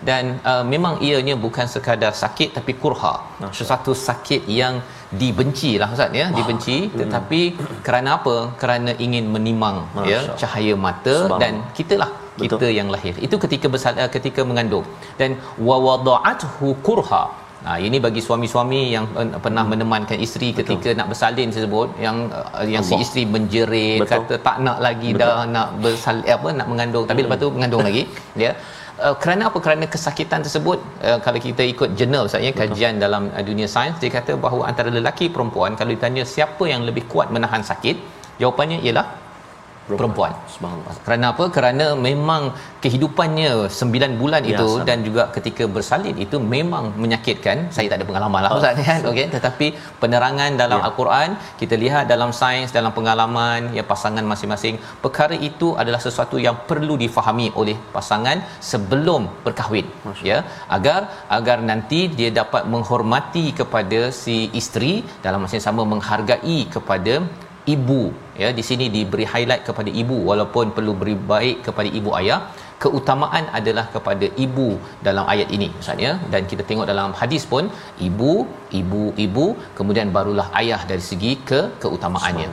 dan 0.09 0.25
uh, 0.51 0.65
memang 0.73 0.95
ianya 1.09 1.35
bukan 1.47 1.67
sekadar 1.75 2.13
sakit 2.23 2.55
tapi 2.59 2.75
kurha. 2.83 3.15
Sesuatu 3.59 3.93
sakit 4.09 4.45
yang 4.61 4.77
dibenci 5.21 5.73
lah 5.81 5.89
Ustaz 5.97 6.13
ya, 6.21 6.27
Wah. 6.29 6.37
dibenci 6.39 6.79
hmm. 6.85 6.97
tetapi 7.01 7.41
kerana 7.87 8.09
apa? 8.19 8.37
Kerana 8.63 8.93
ingin 9.07 9.27
menimang 9.35 9.77
Masya. 9.97 10.11
ya 10.13 10.21
cahaya 10.41 10.75
mata 10.87 11.17
dan 11.43 11.55
kitalah 11.79 12.11
kita 12.43 12.67
yang 12.79 12.89
lahir. 12.95 13.15
Itu 13.27 13.37
ketika 13.45 13.67
besar 13.75 13.93
ketika 14.17 14.41
mengandung. 14.51 14.87
Dan 15.21 15.31
wa 15.69 15.77
wada'athu 15.87 16.71
kurha 16.87 17.25
Ha, 17.67 17.71
ini 17.87 17.99
bagi 18.05 18.21
suami-suami 18.27 18.81
yang 18.95 19.05
pernah 19.45 19.62
hmm. 19.67 19.73
menemankan 19.75 20.19
isteri 20.27 20.49
Betul. 20.55 20.79
ketika 20.79 20.88
nak 20.99 21.07
bersalin 21.11 21.49
tersebut 21.55 21.88
yang 22.05 22.31
uh, 22.31 22.62
yang 22.75 22.87
Allah. 22.87 22.99
si 22.99 23.05
isteri 23.05 23.23
menjerit 23.35 23.99
Betul. 24.03 24.12
kata 24.15 24.35
tak 24.47 24.57
nak 24.67 24.79
lagi 24.87 25.11
Betul. 25.11 25.23
dah 25.27 25.38
nak 25.55 25.69
bersalin 25.83 26.25
apa 26.37 26.49
nak 26.59 26.67
mengandung 26.71 27.05
tapi 27.11 27.19
hmm. 27.19 27.27
lepas 27.27 27.38
tu 27.43 27.49
mengandung 27.57 27.85
lagi 27.88 28.03
ya 28.47 28.53
Uh, 29.07 29.15
kerana 29.23 29.43
apa 29.49 29.59
kerana 29.65 29.87
kesakitan 29.95 30.43
tersebut 30.45 30.79
uh, 31.09 31.19
kalau 31.25 31.38
kita 31.45 31.62
ikut 31.73 31.95
jurnal 31.99 32.25
saya 32.33 32.50
kajian 32.61 32.99
dalam 32.99 33.31
uh, 33.31 33.43
dunia 33.49 33.69
sains 33.75 33.95
dia 34.03 34.11
kata 34.11 34.35
bahawa 34.45 34.62
antara 34.71 34.91
lelaki 34.91 35.31
perempuan 35.35 35.79
kalau 35.79 35.95
ditanya 35.95 36.27
siapa 36.27 36.67
yang 36.67 36.83
lebih 36.88 37.05
kuat 37.12 37.31
menahan 37.37 37.62
sakit 37.62 37.95
jawapannya 38.43 38.79
ialah 38.83 39.07
perempuan. 39.97 40.33
Subhanallah. 40.54 40.95
Kerana 41.07 41.26
apa? 41.33 41.45
Kerana 41.57 41.87
memang 42.09 42.42
kehidupannya 42.85 43.50
9 43.80 44.21
bulan 44.21 44.42
ya, 44.45 44.50
itu 44.52 44.68
sama. 44.75 44.87
dan 44.88 44.99
juga 45.07 45.23
ketika 45.37 45.64
bersalin 45.76 46.16
itu 46.25 46.37
memang 46.54 46.85
menyakitkan. 47.02 47.57
Saya 47.76 47.87
tak 47.92 47.99
ada 48.00 48.07
pengalaman 48.11 48.40
lah 48.45 48.50
Ustaz 48.59 48.80
kan. 48.88 49.00
Okey, 49.11 49.26
tetapi 49.37 49.66
penerangan 50.02 50.50
dalam 50.62 50.78
ya. 50.80 50.87
Al-Quran 50.88 51.28
kita 51.61 51.75
lihat 51.85 52.04
dalam 52.12 52.30
sains 52.40 52.71
dalam 52.78 52.92
pengalaman 52.99 53.61
ya 53.78 53.85
pasangan 53.92 54.25
masing-masing 54.33 54.76
perkara 55.04 55.37
itu 55.50 55.68
adalah 55.83 56.00
sesuatu 56.07 56.37
yang 56.47 56.57
perlu 56.71 56.97
difahami 57.04 57.49
oleh 57.61 57.76
pasangan 57.97 58.38
sebelum 58.71 59.23
berkahwin 59.47 59.87
Masya. 60.07 60.25
ya 60.30 60.38
agar 60.76 61.00
agar 61.38 61.59
nanti 61.71 62.00
dia 62.18 62.30
dapat 62.40 62.62
menghormati 62.75 63.47
kepada 63.61 64.00
si 64.23 64.37
isteri 64.61 64.95
dalam 65.26 65.42
masa 65.45 65.57
yang 65.59 65.66
sama 65.68 65.83
menghargai 65.92 66.59
kepada 66.76 67.14
ibu 67.75 68.01
ya 68.43 68.49
di 68.59 68.63
sini 68.69 68.87
diberi 68.95 69.27
highlight 69.33 69.63
kepada 69.69 69.91
ibu 70.03 70.17
walaupun 70.31 70.67
perlu 70.77 70.93
beri 71.01 71.17
baik 71.33 71.59
kepada 71.69 71.91
ibu 72.01 72.13
ayah. 72.21 72.41
Keutamaan 72.83 73.45
adalah 73.59 73.85
kepada 73.95 74.27
ibu 74.45 74.67
dalam 75.07 75.25
ayat 75.33 75.49
ini 75.57 75.69
misalnya 75.79 76.11
dan 76.33 76.43
kita 76.51 76.63
tengok 76.69 76.87
dalam 76.91 77.11
hadis 77.21 77.43
pun 77.53 77.65
ibu 78.09 78.33
ibu 78.81 79.03
ibu 79.25 79.47
kemudian 79.79 80.15
barulah 80.17 80.47
ayah 80.61 80.79
dari 80.91 81.03
segi 81.09 81.33
ke 81.49 81.61
keutamaannya. 81.83 82.49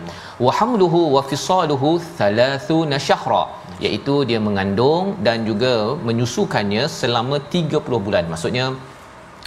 Wa 0.46 0.54
hamluhu 0.60 1.02
wa 1.16 1.22
fisaluhu 1.30 1.92
30 2.24 3.06
syahra 3.10 3.44
iaitu 3.86 4.16
dia 4.32 4.42
mengandung 4.48 5.14
dan 5.28 5.46
juga 5.50 5.74
menyusukannya 6.08 6.84
selama 7.00 7.38
30 7.56 8.06
bulan. 8.08 8.26
Maksudnya 8.34 8.66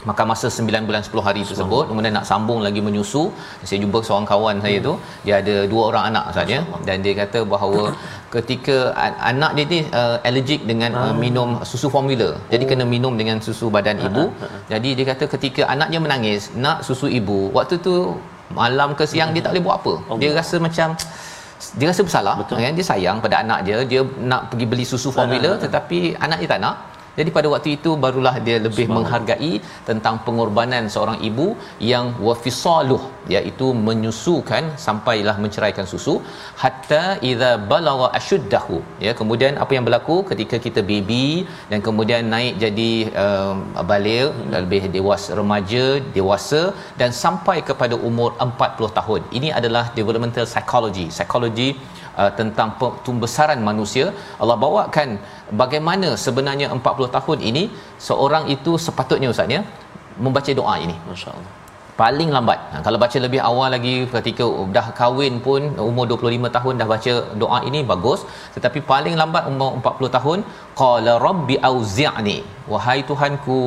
makan 0.07 0.27
masa 0.31 0.47
9 0.47 0.87
bulan 0.89 1.03
10 1.03 1.27
hari 1.27 1.43
tersebut 1.43 1.85
kemudian 1.91 2.15
nak 2.15 2.27
sambung 2.31 2.61
lagi 2.67 2.81
menyusu. 2.87 3.23
Saya 3.69 3.79
jumpa 3.83 3.99
seorang 4.07 4.27
kawan 4.31 4.57
saya 4.65 4.79
tu 4.87 4.93
dia 5.27 5.35
ada 5.43 5.55
dua 5.73 5.83
orang 5.91 6.05
anak 6.11 6.27
saja 6.37 6.59
dan 6.87 7.03
dia 7.05 7.15
kata 7.19 7.43
bahawa 7.43 7.83
ketika 8.35 8.77
an- 9.05 9.19
anak 9.33 9.51
dia 9.59 9.65
ni 9.73 9.81
uh, 10.01 10.17
allergic 10.29 10.61
dengan 10.71 10.95
uh, 10.95 11.15
minum 11.23 11.59
susu 11.71 11.91
formula. 11.91 12.29
Jadi 12.53 12.65
kena 12.71 12.85
minum 12.95 13.19
dengan 13.21 13.43
susu 13.47 13.67
badan 13.77 13.99
ibu. 14.09 14.25
Jadi 14.73 14.91
dia 14.99 15.07
kata 15.13 15.25
ketika 15.35 15.63
anaknya 15.75 15.99
menangis 16.05 16.55
nak 16.55 16.87
susu 16.87 17.09
ibu 17.21 17.51
waktu 17.59 17.77
tu 17.89 17.95
malam 18.55 18.95
ke 18.99 19.05
siang 19.05 19.35
dia 19.35 19.43
tak 19.45 19.53
boleh 19.53 19.65
buat 19.67 19.77
apa. 19.83 19.95
Dia 20.23 20.31
rasa 20.41 20.57
macam 20.69 20.95
dia 21.75 21.87
rasa 21.91 22.03
bersalah. 22.07 22.35
Betul. 22.39 22.63
kan? 22.63 22.75
Dia 22.79 22.87
sayang 22.87 23.17
pada 23.25 23.43
anak 23.43 23.67
dia 23.67 23.83
dia 23.83 24.01
nak 24.31 24.55
pergi 24.55 24.67
beli 24.71 24.85
susu 24.87 25.11
formula 25.11 25.51
tetapi 25.59 26.15
anak 26.27 26.39
dia 26.45 26.51
tak 26.55 26.63
nak 26.63 26.77
jadi 27.19 27.31
pada 27.37 27.49
waktu 27.55 27.71
itu 27.77 27.91
barulah 28.05 28.35
dia 28.47 28.57
lebih 28.67 28.87
menghargai 28.97 29.53
tentang 29.89 30.17
pengorbanan 30.27 30.85
seorang 30.95 31.19
ibu 31.29 31.47
yang 31.93 32.07
wafisaluh 32.27 33.03
iaitu 33.35 33.67
menyusukan 33.87 34.65
sampailah 34.87 35.35
menceraikan 35.45 35.87
susu 35.93 36.15
hatta 36.63 37.03
idza 37.31 37.51
balagha 37.73 38.09
ashuddahu. 38.19 38.79
Ya 39.07 39.13
kemudian 39.21 39.55
apa 39.65 39.73
yang 39.77 39.85
berlaku? 39.89 40.17
Ketika 40.31 40.57
kita 40.67 40.81
baby 40.91 41.27
dan 41.71 41.79
kemudian 41.89 42.31
naik 42.35 42.55
jadi 42.65 42.91
um, 43.25 43.57
balik 43.91 44.31
lebih 44.57 44.83
dewasa 44.97 45.31
remaja 45.41 45.85
dewasa 46.19 46.63
dan 47.01 47.11
sampai 47.23 47.59
kepada 47.71 47.97
umur 48.11 48.31
40 48.47 48.99
tahun. 48.99 49.21
Ini 49.39 49.51
adalah 49.59 49.85
developmental 49.99 50.47
psychology. 50.53 51.07
Psikologi 51.17 51.71
uh, 52.23 52.31
tentang 52.41 52.71
pembesaran 53.07 53.61
manusia 53.69 54.07
Allah 54.43 54.57
bawakan 54.65 55.09
bagaimana 55.63 56.09
sebenarnya 56.25 56.69
40 56.75 57.17
tahun 57.17 57.39
ini 57.51 57.63
seorang 58.09 58.47
itu 58.57 58.75
sepatutnya 58.87 59.31
ustaz 59.35 59.57
ya 59.57 59.63
membaca 60.27 60.53
doa 60.61 60.77
ini. 60.87 60.99
Masya-Allah. 61.11 61.55
paling 62.01 62.31
lambat. 62.35 62.59
Ha, 62.73 62.81
kalau 62.87 62.99
baca 63.03 63.19
lebih 63.25 63.41
awal 63.49 63.69
lagi 63.75 63.95
ketika 64.13 64.45
dah 64.77 64.85
kahwin 64.99 65.35
pun 65.47 65.63
umur 65.87 66.05
25 66.11 66.51
tahun 66.57 66.75
dah 66.81 66.87
baca 66.93 67.15
doa 67.43 67.59
ini 67.69 67.81
bagus. 67.93 68.21
Tetapi 68.55 68.79
paling 68.93 69.15
lambat 69.21 69.51
umur 69.51 69.71
40 69.83 70.17
tahun 70.17 70.39
qala 70.81 71.15
rabbi 71.27 71.57
auzi'ni 71.71 72.39
wahai 72.73 72.99
tuhanku 73.11 73.61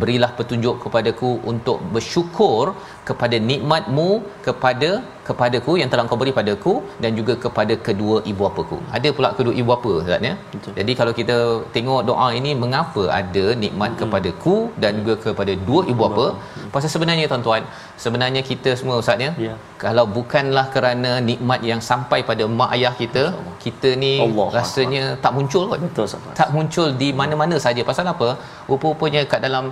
berilah 0.00 0.30
petunjuk 0.38 0.76
kepadaku 0.84 1.30
untuk 1.52 1.78
bersyukur 1.94 2.64
kepada 3.08 3.36
nikmatmu 3.50 4.08
kepada 4.46 4.90
kepadaku 5.28 5.72
yang 5.80 5.88
telah 5.92 6.04
kau 6.10 6.18
beri 6.20 6.32
padaku 6.38 6.72
dan 7.02 7.10
juga 7.18 7.34
kepada 7.44 7.74
kedua 7.86 8.16
ibu 8.30 8.40
bapaku 8.46 8.78
ada 8.98 9.08
pula 9.16 9.30
kedua 9.38 9.54
ibu 9.60 9.68
bapa 9.72 9.92
ustaz 10.00 10.28
ya? 10.28 10.34
Jadi 10.78 10.92
kalau 11.00 11.12
kita 11.20 11.36
tengok 11.74 12.00
doa 12.10 12.28
ini 12.40 12.50
mengapa 12.62 13.04
ada 13.20 13.44
nikmat 13.64 13.90
hmm. 13.92 14.00
kepadaku 14.00 14.56
dan 14.82 14.92
juga 15.00 15.14
kepada 15.24 15.52
dua 15.68 15.80
ibu 15.92 16.00
bapa 16.04 16.26
pasal 16.74 16.90
sebenarnya 16.94 17.26
tuan-tuan 17.32 17.64
sebenarnya 18.04 18.42
kita 18.50 18.72
semua 18.80 18.96
ustaz 19.02 19.26
ya? 19.26 19.30
Ya. 19.46 19.54
kalau 19.84 20.04
bukanlah 20.18 20.66
kerana 20.76 21.12
nikmat 21.30 21.60
yang 21.70 21.82
sampai 21.90 22.20
pada 22.30 22.46
mak 22.60 22.70
ayah 22.76 22.94
kita 23.02 23.24
kita 23.64 23.90
ni 24.02 24.12
Allah 24.26 24.46
rasanya 24.58 25.04
tak 25.24 25.32
muncul 25.36 25.62
kot. 25.70 25.80
Betul 25.86 26.04
Ustaz. 26.08 26.34
tak 26.40 26.48
muncul 26.56 26.88
di 27.02 27.08
mana-mana 27.20 27.56
saja. 27.66 27.82
Pasal 27.90 28.12
apa 28.14 28.28
rupa-rupanya 28.70 29.22
kat 29.32 29.40
dalam 29.46 29.64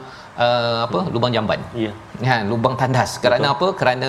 uh, 0.45 0.79
apa 0.87 1.01
lubang 1.15 1.35
jamban. 1.37 1.61
Ya. 1.85 1.93
kan 2.29 2.43
lubang 2.53 2.75
tandas. 2.81 3.13
Kerana 3.25 3.47
apa? 3.55 3.69
Kerana 3.81 4.09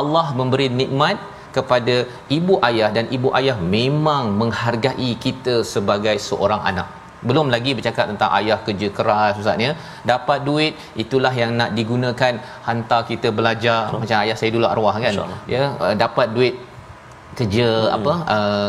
Allah 0.00 0.26
memberi 0.38 0.68
nikmat 0.82 1.16
kepada 1.56 1.94
ibu 2.36 2.54
ayah 2.68 2.88
dan 2.96 3.04
ibu 3.16 3.28
ayah 3.38 3.56
memang 3.76 4.24
menghargai 4.40 5.10
kita 5.24 5.56
sebagai 5.74 6.16
seorang 6.28 6.62
anak. 6.70 6.88
Belum 7.28 7.46
lagi 7.54 7.70
bercakap 7.76 8.06
tentang 8.12 8.30
ayah 8.38 8.58
kerja 8.66 8.88
keras 8.96 9.40
ustaz 9.40 9.64
ya. 9.66 9.72
Dapat 10.12 10.38
duit 10.48 10.72
itulah 11.02 11.32
yang 11.40 11.52
nak 11.60 11.70
digunakan 11.78 12.34
hantar 12.68 13.00
kita 13.10 13.28
belajar. 13.38 13.80
Macam 14.02 14.18
ayah 14.24 14.36
saya 14.40 14.50
dulu 14.56 14.66
arwah 14.74 14.94
kan? 15.04 15.12
InsyaAllah. 15.12 15.40
ya 15.54 15.62
uh, 15.84 15.94
dapat 16.04 16.28
duit 16.36 16.54
kerja 17.38 17.68
hmm. 17.68 17.96
apa 17.96 18.12
uh, 18.34 18.68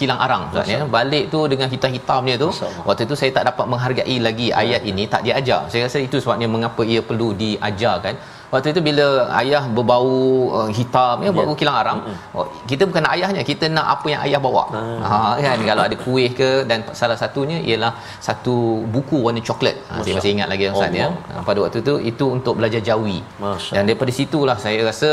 kilang 0.00 0.18
arang 0.24 0.42
ustaz 0.48 0.72
ya. 0.74 0.80
Balik 0.96 1.24
tu 1.34 1.40
dengan 1.52 1.68
hitam-hitam 1.74 2.22
dia 2.28 2.36
tu 2.44 2.50
waktu 2.88 3.06
tu 3.10 3.16
saya 3.20 3.30
tak 3.36 3.44
dapat 3.50 3.66
menghargai 3.72 4.16
lagi 4.26 4.48
ayat 4.62 4.82
ini 4.90 5.04
tak 5.14 5.22
diajar 5.28 5.60
saya 5.72 5.82
rasa 5.86 6.00
itu 6.08 6.18
sebabnya 6.24 6.48
mengapa 6.56 6.82
ia 6.92 7.02
perlu 7.10 7.28
diajarkan 7.42 8.16
waktu 8.52 8.68
itu 8.72 8.80
bila 8.88 9.06
ayah 9.40 9.62
berbau 9.76 10.12
uh, 10.58 10.70
hitam 10.78 11.16
ya 11.26 11.30
bau 11.38 11.54
kilang 11.60 11.76
arang 11.82 11.98
oh, 12.36 12.46
kita 12.70 12.82
bukan 12.88 13.02
nak 13.06 13.12
ayahnya 13.16 13.42
kita 13.50 13.66
nak 13.76 13.86
apa 13.94 14.06
yang 14.12 14.20
ayah 14.26 14.40
bawa. 14.46 14.64
Ha 15.10 15.18
kan? 15.46 15.58
Kalau 15.70 15.82
ada 15.88 15.96
kuih 16.04 16.30
ke 16.40 16.50
dan 16.70 16.78
salah 17.00 17.18
satunya 17.22 17.58
ialah 17.68 17.92
satu 18.26 18.56
buku 18.94 19.18
warna 19.26 19.42
coklat. 19.48 19.76
Ha, 19.88 20.02
saya 20.04 20.14
masih 20.18 20.32
ingat 20.36 20.48
lagi 20.52 20.64
ustaz 20.74 21.00
ya. 21.00 21.08
Ha, 21.32 21.42
pada 21.48 21.58
waktu 21.64 21.78
itu 21.84 21.94
itu 22.10 22.24
untuk 22.36 22.54
belajar 22.60 22.82
jawi. 22.88 23.18
Masya 23.44 23.74
dan 23.78 23.82
daripada 23.88 24.12
situlah 24.20 24.56
saya 24.64 24.78
rasa 24.90 25.10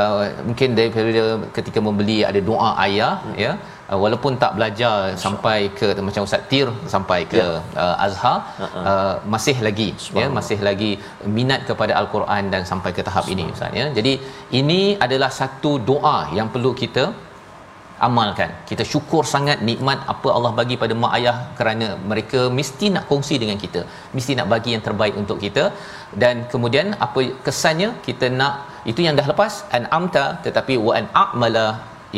uh, 0.00 0.22
mungkin 0.48 0.78
daripada 0.78 1.24
ketika 1.56 1.78
membeli 1.86 2.18
ada 2.30 2.40
doa 2.50 2.70
ayah 2.86 3.14
hmm. 3.22 3.36
ya 3.44 3.52
uh, 3.90 3.98
walaupun 4.04 4.32
tak 4.42 4.52
belajar 4.58 4.94
Masya 5.04 5.22
sampai 5.24 5.58
ke 5.78 5.88
macam 6.08 6.22
Ustaz 6.28 6.42
Tir 6.50 6.68
sampai 6.94 7.18
ke 7.32 7.42
ya. 7.42 7.50
uh, 7.82 8.04
Azhar 8.06 8.38
uh, 8.90 9.14
masih 9.34 9.56
lagi 9.66 9.88
ya 10.20 10.26
masih 10.38 10.58
lagi 10.68 10.90
minat 11.36 11.62
kepada 11.70 11.92
al-Quran 12.00 12.44
dan 12.54 12.64
sampai 12.72 12.92
ke 12.96 13.02
tahap 13.10 13.26
ini 13.34 13.46
Ustaz 13.54 13.80
ya. 13.82 13.86
Jadi 13.98 14.14
ini 14.60 14.80
adalah 15.06 15.30
satu 15.40 15.72
doa 15.90 16.18
yang 16.38 16.50
perlu 16.56 16.72
kita 16.82 17.04
amalkan. 18.06 18.50
Kita 18.70 18.84
syukur 18.92 19.22
sangat 19.34 19.58
nikmat 19.68 19.98
apa 20.12 20.28
Allah 20.36 20.52
bagi 20.58 20.76
pada 20.82 20.94
mak 21.02 21.12
ayah 21.18 21.36
kerana 21.58 21.86
mereka 22.10 22.40
mesti 22.58 22.86
nak 22.94 23.04
kongsi 23.10 23.36
dengan 23.42 23.58
kita 23.64 23.80
mesti 24.16 24.32
nak 24.38 24.48
bagi 24.52 24.70
yang 24.74 24.84
terbaik 24.88 25.14
untuk 25.22 25.38
kita. 25.44 25.64
Dan 26.22 26.44
kemudian 26.52 26.88
apa 27.06 27.20
kesannya? 27.46 27.90
Kita 28.06 28.28
nak 28.40 28.54
itu 28.90 29.00
yang 29.06 29.16
dah 29.20 29.26
lepas 29.32 29.54
an 29.76 29.84
amta 29.98 30.24
tetapi 30.46 30.74
wa 30.86 30.92
an 31.00 31.06
a'mala 31.24 31.66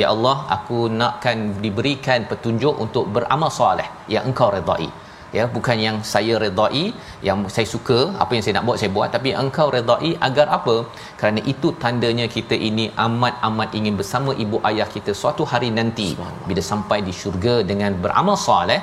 ya 0.00 0.06
Allah 0.14 0.36
aku 0.56 0.78
nakkan 1.00 1.38
diberikan 1.64 2.26
petunjuk 2.30 2.74
untuk 2.84 3.04
beramal 3.16 3.52
soleh 3.60 3.88
yang 4.14 4.24
engkau 4.30 4.48
redai. 4.56 4.88
Ya 5.36 5.44
bukan 5.54 5.76
yang 5.86 5.96
saya 6.10 6.34
redai 6.42 6.84
yang 7.26 7.38
saya 7.54 7.66
suka 7.72 7.98
apa 8.22 8.32
yang 8.34 8.42
saya 8.44 8.54
nak 8.56 8.66
buat 8.68 8.78
saya 8.80 8.90
buat. 8.96 9.10
Tapi 9.16 9.30
engkau 9.42 9.66
redai 9.76 10.10
agar 10.28 10.46
apa? 10.58 10.76
Kerana 11.20 11.40
itu 11.52 11.70
tandanya 11.82 12.26
kita 12.36 12.56
ini 12.68 12.86
amat 13.06 13.34
amat 13.48 13.76
ingin 13.78 13.96
bersama 14.00 14.32
ibu 14.44 14.58
ayah 14.70 14.88
kita 14.94 15.12
suatu 15.22 15.44
hari 15.52 15.68
nanti. 15.78 16.08
Bila 16.48 16.64
sampai 16.70 17.00
di 17.08 17.12
syurga 17.20 17.56
dengan 17.70 17.92
beramal 18.04 18.38
soleh 18.48 18.80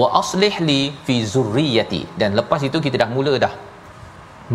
wa 0.00 0.08
aslih 0.22 0.54
li 0.68 0.80
fi 1.08 1.16
zurriyati. 1.34 2.02
Dan 2.20 2.38
lepas 2.40 2.62
itu 2.70 2.80
kita 2.86 3.02
dah 3.04 3.10
mula 3.16 3.34
dah 3.46 3.54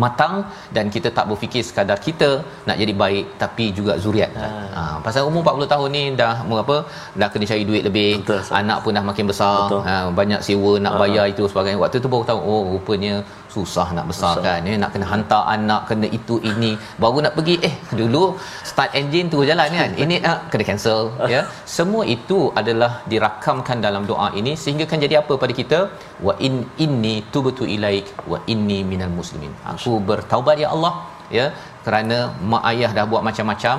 matang 0.02 0.34
dan 0.76 0.90
kita 0.94 1.08
tak 1.16 1.26
berfikir 1.30 1.62
sekadar 1.68 1.98
kita 2.06 2.28
nak 2.68 2.76
jadi 2.82 2.92
baik 3.02 3.26
tapi 3.42 3.64
juga 3.78 3.94
zuriat. 4.04 4.32
Ha. 4.42 4.48
ha 4.76 4.82
pasal 5.06 5.28
umur 5.30 5.42
40 5.46 5.72
tahun 5.72 5.88
ni 5.96 6.04
dah 6.20 6.34
apa 6.64 6.76
dah 7.20 7.28
kena 7.32 7.46
cari 7.50 7.64
duit 7.70 7.82
lebih. 7.88 8.10
Betul, 8.22 8.40
anak 8.60 8.78
pun 8.84 8.98
dah 8.98 9.04
makin 9.10 9.26
besar. 9.32 9.56
Ha 9.88 9.94
banyak 10.20 10.40
sewa 10.46 10.72
nak 10.86 10.94
bayar 11.02 11.24
itu 11.32 11.44
sebagainya. 11.52 11.80
Waktu 11.84 12.02
tu 12.04 12.10
baru 12.14 12.26
tahu 12.30 12.40
oh 12.52 12.62
rupanya 12.74 13.14
susah 13.54 13.86
nak 13.96 14.06
besarkan 14.10 14.68
ya 14.70 14.76
nak 14.82 14.90
kena 14.94 15.06
hantar 15.12 15.42
anak 15.54 15.82
kena 15.88 16.08
itu 16.18 16.36
ini. 16.50 16.72
Baru 17.02 17.18
nak 17.26 17.34
pergi 17.38 17.56
eh 17.68 17.74
dulu 18.00 18.22
start 18.70 18.90
engine 19.00 19.28
tu 19.34 19.40
jalan 19.50 19.68
kan. 19.80 19.90
Ini 20.04 20.16
uh, 20.30 20.38
kena 20.50 20.64
cancel 20.68 21.00
ya. 21.32 21.40
Semua 21.76 22.02
itu 22.16 22.38
adalah 22.60 22.92
dirakamkan 23.10 23.78
dalam 23.86 24.02
doa 24.10 24.28
ini 24.40 24.52
sehingga 24.62 24.84
kan 24.90 24.98
jadi 25.04 25.14
apa 25.22 25.34
pada 25.42 25.52
kita? 25.60 25.80
Wa 26.26 26.34
in 26.46 26.54
inni 26.84 27.14
tubtu 27.34 27.64
ilaik 27.76 28.06
wa 28.32 28.38
inni 28.54 28.78
minal 28.92 29.12
muslimin. 29.18 29.52
Aku 29.72 29.92
bertaubat 30.10 30.58
ya 30.64 30.70
Allah 30.74 30.94
ya 31.38 31.46
kerana 31.86 32.18
mak 32.52 32.64
ayah 32.72 32.90
dah 32.96 33.04
buat 33.12 33.22
macam-macam 33.28 33.76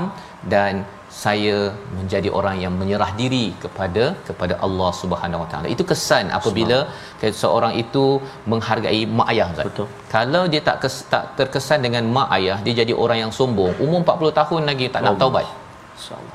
dan 0.53 0.73
saya 1.23 1.57
menjadi 1.97 2.29
orang 2.37 2.57
yang 2.63 2.73
menyerah 2.79 3.09
diri 3.19 3.45
kepada 3.63 4.03
kepada 4.27 4.53
Allah 4.65 4.89
Subhanahu 5.01 5.43
Wa 5.43 5.49
Taala. 5.51 5.67
Itu 5.75 5.83
kesan 5.91 6.25
apabila 6.37 6.79
seorang 7.43 7.73
itu 7.83 8.05
menghargai 8.53 9.01
mak 9.17 9.29
ayah 9.33 9.47
Ustaz. 9.53 9.67
Betul. 9.69 9.87
Kalau 10.15 10.43
dia 10.53 10.61
tak 10.69 10.77
kes, 10.83 10.95
tak 11.13 11.23
terkesan 11.37 11.79
dengan 11.87 12.03
mak 12.17 12.29
ayah, 12.39 12.57
dia 12.65 12.73
jadi 12.81 12.95
orang 13.03 13.19
yang 13.23 13.31
sombong. 13.39 13.73
Umur 13.85 13.99
40 14.07 14.39
tahun 14.39 14.61
lagi 14.71 14.87
tak 14.95 15.01
nak 15.05 15.13
Allah. 15.13 15.23
taubat. 15.23 15.45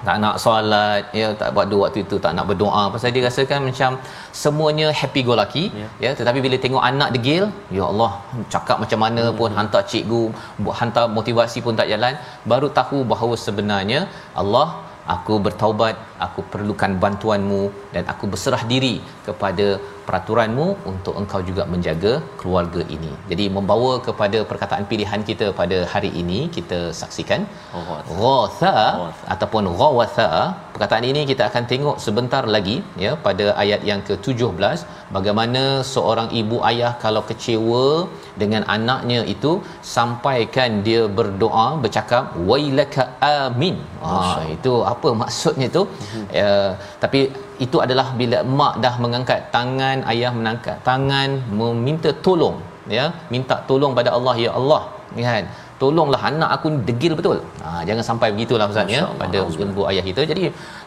Tak 0.07 0.17
nak 0.23 0.35
solat, 0.45 1.03
ya 1.21 1.29
tak 1.41 1.49
buat 1.55 1.67
doa 1.73 1.83
waktu 1.85 2.01
itu, 2.07 2.17
tak 2.25 2.33
nak 2.37 2.45
berdoa 2.51 2.83
pasal 2.93 3.13
dia 3.17 3.23
rasakan 3.29 3.69
macam 3.69 3.91
semuanya 4.43 4.89
happy 5.01 5.21
go 5.29 5.35
lucky, 5.41 5.65
Ya. 5.83 5.89
ya 6.05 6.11
tetapi 6.19 6.39
bila 6.47 6.57
tengok 6.65 6.83
anak 6.91 7.11
degil, 7.17 7.45
ya 7.79 7.85
Allah, 7.91 8.13
cakap 8.55 8.77
macam 8.85 9.01
mana 9.05 9.25
Hmm. 9.29 9.37
pun 9.41 9.51
hantar 9.59 9.83
cikgu, 9.91 10.23
buat 10.65 10.77
hantar 10.81 11.05
motivasi 11.19 11.61
pun 11.67 11.77
tak 11.81 11.89
jalan, 11.93 12.15
baru 12.53 12.69
tahu 12.81 13.01
bahawa 13.13 13.35
sebenarnya 13.47 14.01
Allah 14.43 14.69
aku 15.15 15.35
bertaubat 15.45 15.95
aku 16.27 16.41
perlukan 16.53 16.93
bantuanmu 17.03 17.63
dan 17.95 18.03
aku 18.13 18.25
berserah 18.33 18.63
diri 18.73 18.95
kepada 19.27 19.67
peraturanmu 20.11 20.67
untuk 20.93 21.15
engkau 21.21 21.41
juga 21.49 21.63
menjaga 21.73 22.13
keluarga 22.41 22.83
ini. 22.97 23.13
Jadi 23.31 23.45
membawa 23.57 23.93
kepada 24.07 24.39
perkataan 24.51 24.85
pilihan 24.93 25.23
kita 25.29 25.47
pada 25.61 25.79
hari 25.93 26.11
ini 26.23 26.41
kita 26.57 26.81
saksikan 27.01 27.43
ghatha 28.21 28.77
ataupun 29.35 29.71
ghawatha. 29.81 30.31
Perkataan 30.75 31.05
ini 31.11 31.23
kita 31.31 31.43
akan 31.51 31.65
tengok 31.73 31.97
sebentar 32.07 32.43
lagi 32.55 32.77
ya 33.05 33.13
pada 33.27 33.47
ayat 33.63 33.81
yang 33.91 34.01
ke-17 34.09 34.79
bagaimana 35.17 35.63
seorang 35.93 36.29
ibu 36.41 36.59
ayah 36.71 36.93
kalau 37.05 37.23
kecewa 37.31 37.85
dengan 38.43 38.63
anaknya 38.77 39.21
itu 39.35 39.53
sampaikan 39.97 40.81
dia 40.87 41.03
berdoa 41.19 41.67
bercakap 41.85 42.25
wailaka 42.51 43.05
amin. 43.35 43.77
Ha, 44.07 44.17
itu 44.57 44.73
apa 44.95 45.09
maksudnya 45.23 45.69
tu? 45.79 45.85
Uh-huh. 45.85 46.25
Uh, 46.45 46.73
tapi 47.05 47.21
itu 47.65 47.77
adalah 47.85 48.07
bila 48.21 48.39
mak 48.59 48.75
dah 48.85 48.95
mengangkat 49.05 49.41
tangan 49.57 49.99
ayah 50.13 50.31
mengangkat 50.39 50.77
tangan 50.89 51.31
meminta 51.61 52.11
tolong 52.27 52.57
ya 52.99 53.07
minta 53.35 53.57
tolong 53.71 53.93
pada 53.99 54.13
Allah 54.19 54.35
ya 54.45 54.53
Allah 54.61 54.83
kan. 55.29 55.47
Tolonglah 55.83 56.21
anak 56.29 56.51
aku 56.55 56.69
degil 56.89 57.13
betul. 57.19 57.39
Ha, 57.65 57.69
jangan 57.89 58.05
sampai 58.09 58.29
begitulah 58.35 58.67
ustaz 58.73 58.91
ya 58.97 59.03
pada 59.21 59.39
ibu 59.65 59.83
ayah 59.91 60.05
kita. 60.09 60.23
Jadi 60.31 60.43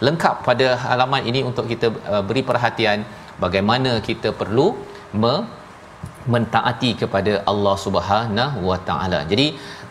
lengkap 0.07 0.35
pada 0.47 0.67
halaman 0.83 1.21
ini 1.29 1.39
untuk 1.49 1.65
kita 1.71 1.87
uh, 2.13 2.21
beri 2.29 2.43
perhatian 2.49 2.99
bagaimana 3.43 3.91
kita 4.07 4.29
perlu 4.41 4.67
me- 5.21 5.45
mentaati 6.33 6.91
kepada 7.01 7.33
Allah 7.51 7.75
Subhanahu 7.85 8.59
Wa 8.69 8.77
Taala. 8.89 9.21
Jadi 9.31 9.47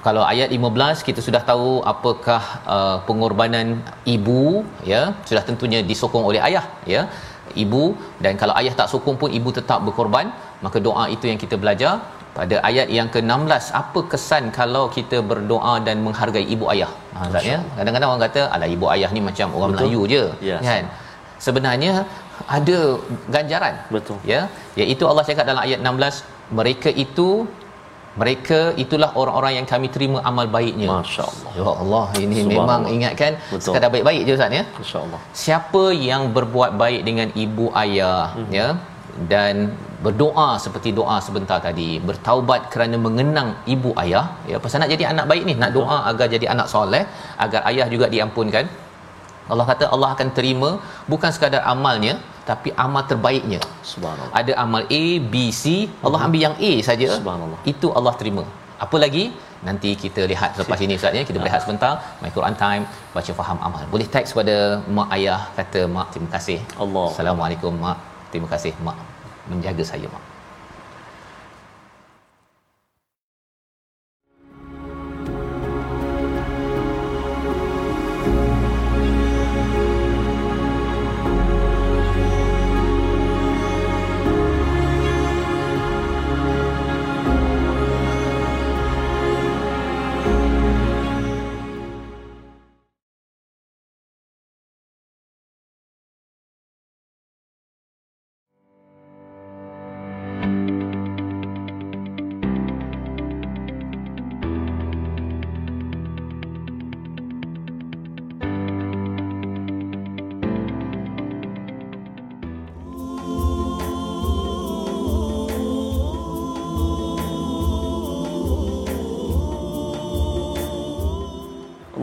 kalau 0.06 0.22
ayat 0.32 0.48
15 0.56 1.06
kita 1.08 1.20
sudah 1.26 1.42
tahu 1.50 1.70
apakah 1.92 2.42
uh, 2.74 2.96
pengorbanan 3.08 3.68
ibu 4.14 4.42
ya 4.92 5.02
sudah 5.28 5.42
tentunya 5.48 5.80
disokong 5.90 6.24
oleh 6.30 6.40
ayah 6.48 6.64
ya 6.94 7.02
ibu. 7.64 7.84
Dan 8.24 8.32
kalau 8.40 8.54
ayah 8.60 8.74
tak 8.80 8.88
sokong 8.92 9.16
pun 9.20 9.30
ibu 9.38 9.50
tetap 9.58 9.78
berkorban. 9.86 10.26
Maka 10.64 10.78
doa 10.86 11.04
itu 11.14 11.26
yang 11.30 11.38
kita 11.44 11.56
belajar. 11.62 11.94
Pada 12.36 12.56
ayat 12.68 12.88
yang 12.96 13.08
ke-16 13.14 13.64
apa 13.80 14.00
kesan 14.12 14.44
kalau 14.58 14.84
kita 14.96 15.18
berdoa 15.30 15.74
dan 15.86 15.96
menghargai 16.06 16.44
ibu 16.54 16.64
ayah? 16.72 16.88
Ha 17.16 17.28
tak 17.34 17.44
ya. 17.50 17.58
Kadang-kadang 17.76 18.08
orang 18.10 18.22
kata 18.26 18.42
ala 18.54 18.66
ibu 18.74 18.86
ayah 18.94 19.10
ni 19.16 19.20
macam 19.28 19.48
orang 19.58 19.72
Betul. 19.76 19.82
Melayu 19.84 20.02
je. 20.12 20.22
Yes. 20.48 20.62
kan? 20.68 20.84
Sebenarnya 21.46 21.92
ada 22.56 22.78
ganjaran 23.34 23.74
Betul. 23.94 24.16
ya. 24.32 24.40
Iaitu 24.80 25.04
Allah 25.10 25.24
cakap 25.28 25.44
dalam 25.50 25.62
ayat 25.66 25.84
16 25.84 26.56
mereka 26.58 26.88
itu 27.04 27.28
mereka 28.20 28.58
itulah 28.82 29.10
orang-orang 29.20 29.52
yang 29.58 29.66
kami 29.72 29.88
terima 29.94 30.18
amal 30.30 30.46
baiknya. 30.56 30.88
Masya-Allah. 30.92 31.52
Ya 31.58 31.70
Allah, 31.82 32.04
ini 32.24 32.38
memang 32.54 32.82
ingatkan 32.94 33.32
Betul. 33.52 33.64
sekadar 33.64 33.88
baik-baik 33.94 34.22
je 34.28 34.32
Ustaz 34.38 34.58
ya. 34.58 34.64
Masya-Allah. 34.80 35.20
Siapa 35.44 35.84
yang 36.08 36.22
berbuat 36.36 36.72
baik 36.82 37.02
dengan 37.08 37.28
ibu 37.44 37.66
ayah 37.82 38.36
hmm. 38.36 38.50
ya 38.58 38.68
dan 39.32 39.54
berdoa 40.04 40.48
seperti 40.64 40.90
doa 40.98 41.16
sebentar 41.26 41.58
tadi, 41.66 41.90
bertaubat 42.08 42.60
kerana 42.72 42.96
mengenang 43.06 43.48
ibu 43.74 43.90
ayah, 44.02 44.26
ya 44.50 44.56
pasal 44.62 44.82
nak 44.82 44.90
jadi 44.94 45.04
anak 45.12 45.26
baik 45.30 45.42
ni, 45.48 45.54
nak 45.62 45.72
doa 45.76 45.98
agar 46.10 46.26
jadi 46.34 46.46
anak 46.54 46.68
soleh, 46.74 47.04
agar 47.44 47.60
ayah 47.70 47.86
juga 47.94 48.08
diampunkan. 48.14 48.66
Allah 49.52 49.66
kata 49.70 49.84
Allah 49.94 50.08
akan 50.14 50.28
terima 50.38 50.70
bukan 51.12 51.30
sekadar 51.34 51.62
amalnya 51.72 52.14
tapi 52.50 52.68
amal 52.84 53.02
terbaiknya. 53.10 53.60
Subhanallah. 53.92 54.34
Ada 54.40 54.52
amal 54.64 54.82
A, 55.00 55.04
B, 55.32 55.34
C, 55.62 55.64
Allah 56.06 56.20
mhm. 56.20 56.26
ambil 56.26 56.40
yang 56.46 56.56
A 56.70 56.72
saja. 56.88 57.08
Subhanallah. 57.18 57.60
Itu 57.72 57.90
Allah 57.98 58.14
terima. 58.20 58.44
Apa 58.84 58.98
lagi? 59.04 59.24
Nanti 59.66 59.90
kita 59.94 60.26
lihat 60.32 60.58
selepas 60.58 60.78
ini 60.84 60.98
Ustaz 60.98 61.14
ya. 61.18 61.22
Kita 61.28 61.38
berehat 61.42 61.60
ah. 61.62 61.64
sebentar. 61.64 61.92
My 62.22 62.30
Quran 62.36 62.56
time, 62.64 62.84
baca 63.14 63.32
faham 63.40 63.58
amal. 63.66 63.82
Boleh 63.94 64.08
teks 64.14 64.34
pada 64.38 64.82
mak 64.98 65.08
ayah 65.18 65.40
kata 65.58 65.82
mak 65.96 66.10
terima 66.14 66.30
kasih. 66.34 66.58
Allah. 66.84 67.06
Assalamualaikum 67.14 67.74
mak. 67.86 67.98
Terima 68.34 68.50
kasih 68.54 68.74
mak 68.86 68.98
menjaga 69.50 69.84
saya 69.92 70.06
mak. 70.14 70.31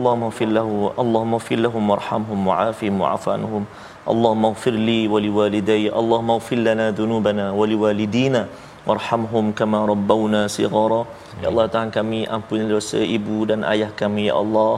اللهم 0.09 0.23
اغفر 0.29 0.49
له 0.57 0.67
اللهم 1.03 1.31
اغفر 1.37 1.57
لهم 1.65 1.83
وارحمهم 1.89 2.39
وعافهم 2.47 2.95
وعف 3.01 3.25
عنهم 3.29 3.63
اللهم 4.11 4.43
اغفر 4.51 4.75
لي 4.89 4.99
ولوالدي 5.13 5.83
اللهم 6.01 6.29
اغفر 6.37 6.59
لنا 6.67 6.85
ذنوبنا 6.99 7.45
ولوالدينا 7.59 8.41
warhamhum 8.85 9.45
kama 9.59 9.79
rabbawna 9.91 10.41
sighara 10.55 11.01
ya 11.41 11.49
Allah 11.51 11.65
Tuhan 11.73 11.89
kami 11.97 12.19
ampuni 12.37 12.69
dosa 12.69 13.01
ibu 13.17 13.37
dan 13.49 13.65
ayah 13.73 13.89
kami 14.01 14.29
ya 14.29 14.37
Allah 14.37 14.73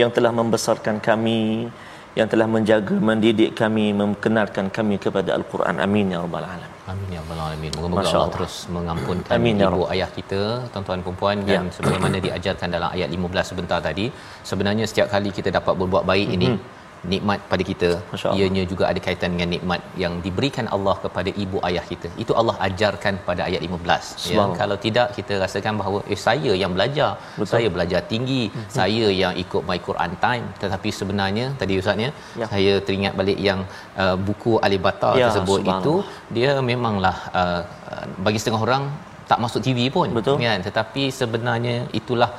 yang 0.00 0.10
telah 0.16 0.32
membesarkan 0.40 1.04
kami 1.08 1.68
yang 2.18 2.28
telah 2.32 2.48
menjaga 2.54 2.96
mendidik 3.08 3.52
kami 3.62 3.92
memkenalkan 4.00 4.72
kami 4.76 4.96
kepada 5.04 5.36
al-Quran 5.36 5.76
amin 5.84 6.16
ya 6.16 6.24
rabbal 6.24 6.48
alamin 6.48 6.75
amin 6.91 7.07
ya 7.15 7.19
rabbal 7.21 7.39
alamin 7.45 7.71
moga-moga 7.77 8.01
Allah, 8.01 8.15
Allah 8.19 8.31
terus 8.35 8.55
mengampunkan 8.75 9.35
amin, 9.37 9.55
ya 9.61 9.67
ibu 9.67 9.83
ya 9.85 9.87
ayah 9.93 10.09
kita 10.17 10.41
tuan-tuan 10.71 10.99
dan 11.07 11.15
puan 11.19 11.37
ya. 11.43 11.59
dan 11.59 11.65
sebagaimana 11.75 12.17
diajarkan 12.25 12.67
dalam 12.75 12.89
ayat 12.95 13.09
15 13.15 13.49
sebentar 13.51 13.79
tadi 13.87 14.05
sebenarnya 14.49 14.85
setiap 14.91 15.07
kali 15.13 15.29
kita 15.37 15.49
dapat 15.57 15.73
berbuat 15.81 16.03
baik 16.11 16.27
mm-hmm. 16.31 16.39
Nikmat 17.13 17.39
pada 17.51 17.63
kita. 17.69 17.89
Ianya 18.37 18.63
juga 18.71 18.83
ada 18.91 18.99
kaitan 19.05 19.31
dengan 19.35 19.49
nikmat 19.55 19.81
yang 20.03 20.13
diberikan 20.25 20.65
Allah 20.75 20.95
kepada 21.05 21.29
ibu 21.43 21.57
ayah 21.69 21.85
kita. 21.91 22.09
Itu 22.23 22.33
Allah 22.39 22.55
ajarkan 22.67 23.13
pada 23.29 23.41
ayat 23.49 23.61
15 23.67 24.33
ya 24.33 24.45
kalau 24.61 24.77
tidak 24.85 25.07
kita 25.17 25.33
rasakan 25.43 25.73
bahawa 25.81 25.99
eh 26.13 26.19
saya 26.27 26.53
yang 26.63 26.71
belajar. 26.77 27.11
Betul. 27.39 27.51
saya 27.53 27.67
belajar 27.75 28.01
tinggi. 28.13 28.43
Hmm. 28.47 28.69
saya 28.77 29.07
yang 29.23 29.33
ikut 29.43 29.61
my 29.69 29.79
Quran 29.87 30.11
time. 30.25 30.45
Tetapi 30.61 30.89
sebenarnya 30.99 31.45
tadi 31.61 31.73
ustaznya 31.81 32.09
ya. 32.41 32.45
saya 32.53 32.73
teringat 32.85 33.13
balik 33.21 33.39
yang 33.49 33.59
uh, 34.03 34.15
buku 34.27 34.53
alibata 34.67 35.11
ya, 35.21 35.27
tersebut 35.27 35.61
itu 35.73 35.95
dia 36.37 36.51
memanglah 36.71 37.17
uh, 37.41 37.61
bagi 38.25 38.39
setengah 38.41 38.63
orang 38.67 38.85
tak 39.29 39.39
masuk 39.43 39.61
TV 39.65 39.79
pun. 39.95 40.09
Betul. 40.17 40.35
kan 40.43 40.61
tetapi 40.67 41.03
sebenarnya 41.19 41.75
itulah 41.99 42.29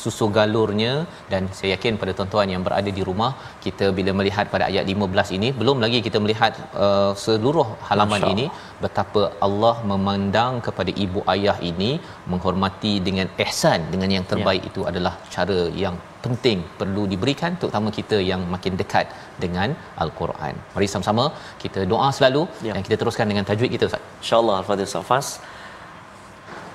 susu 0.00 0.26
galurnya 0.36 0.92
dan 1.32 1.42
saya 1.58 1.70
yakin 1.74 1.94
pada 2.00 2.12
tuan-tuan 2.16 2.48
yang 2.54 2.62
berada 2.66 2.90
di 2.98 3.02
rumah 3.08 3.30
kita 3.64 3.86
bila 3.98 4.12
melihat 4.18 4.46
pada 4.54 4.64
ayat 4.70 4.84
15 4.94 5.36
ini 5.36 5.48
belum 5.60 5.78
lagi 5.84 5.98
kita 6.06 6.18
melihat 6.24 6.52
uh, 6.84 7.12
seluruh 7.24 7.66
halaman 7.88 8.20
Masya. 8.24 8.32
ini 8.34 8.46
betapa 8.84 9.22
Allah 9.46 9.74
memandang 9.92 10.54
kepada 10.66 10.92
ibu 11.04 11.22
ayah 11.34 11.56
ini 11.70 11.90
menghormati 12.32 12.94
dengan 13.08 13.28
ihsan 13.44 13.80
dengan 13.94 14.10
yang 14.16 14.26
terbaik 14.32 14.62
ya. 14.64 14.70
itu 14.70 14.82
adalah 14.90 15.14
cara 15.34 15.58
yang 15.84 15.96
penting 16.24 16.58
perlu 16.80 17.02
diberikan 17.12 17.52
terutama 17.60 17.88
kita 17.98 18.16
yang 18.30 18.42
makin 18.54 18.74
dekat 18.80 19.06
dengan 19.42 19.68
al-Quran. 20.04 20.54
Mari 20.74 20.88
sama-sama 20.92 21.24
kita 21.62 21.82
doa 21.92 22.08
selalu 22.16 22.42
ya. 22.68 22.72
dan 22.74 22.82
kita 22.86 22.96
teruskan 23.02 23.28
dengan 23.32 23.46
tajwid 23.50 23.70
kita 23.76 23.86
Ustaz. 23.90 24.02
Insya-Allah 24.22 24.56
al-Fatihah 24.62 24.92
Safas. 24.96 25.28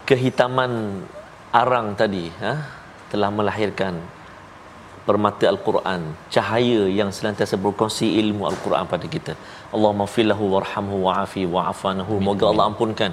Kehitaman 0.10 0.72
arang 1.62 1.88
tadi, 2.02 2.26
ha? 2.44 2.54
Telah 3.14 3.30
melahirkan 3.40 3.96
permata 5.08 5.46
al-Quran, 5.54 6.02
cahaya 6.36 6.82
yang 7.00 7.10
senantiasa 7.18 7.56
berkongsi 7.66 8.08
ilmu 8.22 8.44
al-Quran 8.52 8.86
pada 8.94 9.08
kita. 9.16 9.34
Allahumma 9.76 10.08
fillahu 10.16 10.46
warhamhu 10.56 10.98
wa'afi 11.06 11.44
wa'afanhu. 11.56 12.14
Moga 12.30 12.46
Allah 12.52 12.66
ampunkan 12.72 13.12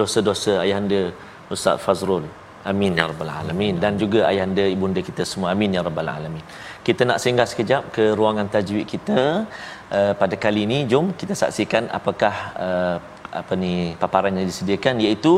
dosa-dosa 0.00 0.54
ayahanda 0.64 1.00
Ustaz 1.54 1.78
Fazrul. 1.86 2.26
Amin 2.70 2.92
ya 2.98 3.04
rabbal 3.10 3.30
alamin 3.40 3.74
dan 3.82 3.92
juga 4.02 4.20
ayahanda 4.30 4.64
ibunda 4.74 5.00
kita 5.08 5.22
semua. 5.30 5.48
Amin 5.54 5.76
ya 5.76 5.82
rabbal 5.88 6.10
alamin. 6.16 6.44
Kita 6.86 7.02
nak 7.10 7.18
singgah 7.24 7.46
sekejap 7.50 7.82
ke 7.96 8.04
ruangan 8.18 8.46
tajwid 8.54 8.86
kita 8.94 9.18
uh, 9.98 10.12
pada 10.20 10.36
kali 10.44 10.62
ini. 10.68 10.78
Jom 10.90 11.06
kita 11.20 11.34
saksikan 11.42 11.86
apakah 11.98 12.34
uh, 12.66 12.96
apa 13.33 13.57
ni 13.57 13.97
paparan 14.01 14.37
yang 14.37 14.45
disediakan 14.45 15.01
iaitu 15.05 15.33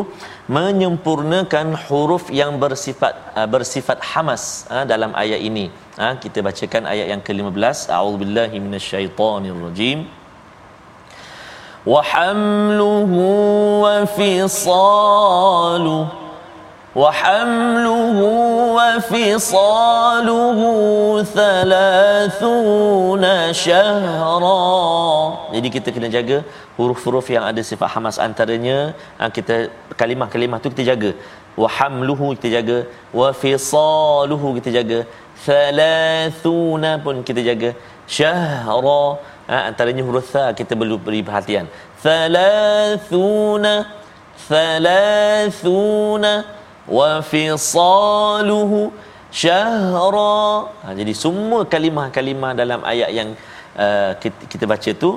menyempurnakan 0.52 1.80
huruf 1.88 2.28
yang 2.40 2.60
bersifat 2.64 3.14
uh, 3.40 3.48
bersifat 3.48 4.04
hamas 4.12 4.68
uh, 4.68 4.84
dalam 4.84 5.16
ayat 5.24 5.40
ini. 5.40 5.72
Uh, 5.96 6.14
kita 6.20 6.44
bacakan 6.44 6.84
ayat 6.94 7.08
yang 7.14 7.22
ke-15. 7.24 7.88
A'udzubillahi 7.88 8.56
minasyaitonirrajim. 8.66 10.00
وحمله 11.86 13.12
وفصاله 13.86 16.06
وحمله 17.02 18.20
وفصاله 18.78 20.60
ثلاثون 21.40 23.24
شهرا 23.64 24.64
jadi 25.56 25.68
kita 25.76 25.90
kena 25.96 26.10
jaga 26.16 26.38
huruf-huruf 26.78 27.28
yang 27.36 27.44
ada 27.50 27.62
sifat 27.72 27.90
hamas 27.96 28.16
antaranya 28.28 28.78
ah, 29.20 29.30
kita 29.38 29.56
kalimah-kalimah 30.00 30.60
tu 30.64 30.72
kita 30.74 30.84
jaga 30.92 31.12
wa 31.62 31.68
hamluhu 31.78 32.26
kita 32.36 32.50
jaga 32.56 32.78
wa 33.20 33.28
fisaluhu 33.42 34.48
kita 34.58 34.70
jaga 34.78 35.00
thalathuna 35.46 36.92
pun 37.06 37.16
kita 37.28 37.42
jaga 37.50 37.70
syahra 38.18 39.04
ha, 39.52 39.56
antaranya 39.70 40.04
huruf 40.08 40.28
tha 40.36 40.46
kita 40.60 40.74
perlu 40.80 40.98
beri 41.06 41.22
perhatian 41.28 41.66
thalathuna 42.04 43.74
thalathuna 44.50 46.34
fisaluhu 47.31 48.81
syahra 49.41 50.43
ha, 50.83 50.87
jadi 51.01 51.13
semua 51.25 51.61
kalimah-kalimah 51.73 52.53
dalam 52.61 52.81
ayat 52.93 53.11
yang 53.19 53.29
uh, 53.85 54.13
kita, 54.23 54.41
kita 54.53 54.65
baca 54.73 54.91
tu 55.05 55.11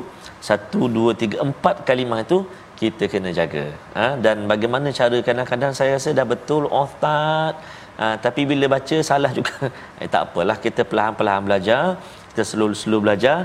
satu, 0.47 0.91
dua, 0.95 1.11
tiga, 1.21 1.35
empat 1.47 1.75
kalimah 1.87 2.19
itu 2.25 2.43
kita 2.75 3.07
kena 3.11 3.31
jaga. 3.31 3.65
Ha? 3.97 4.05
dan 4.25 4.43
bagaimana 4.51 4.91
cara 4.99 5.17
kadang-kadang 5.27 5.71
saya 5.77 5.95
rasa 5.95 6.11
dah 6.19 6.27
betul 6.33 6.67
ustaz. 6.67 7.55
Ha, 7.93 8.05
tapi 8.25 8.41
bila 8.49 8.65
baca 8.75 8.97
salah 9.09 9.31
juga. 9.37 9.55
Eh, 10.01 10.09
tak 10.13 10.21
apalah 10.25 10.57
kita 10.65 10.81
perlahan-perlahan 10.89 11.43
belajar 11.47 11.83
kita 12.33 12.43
slow-slow 12.49 12.99
belajar. 13.05 13.37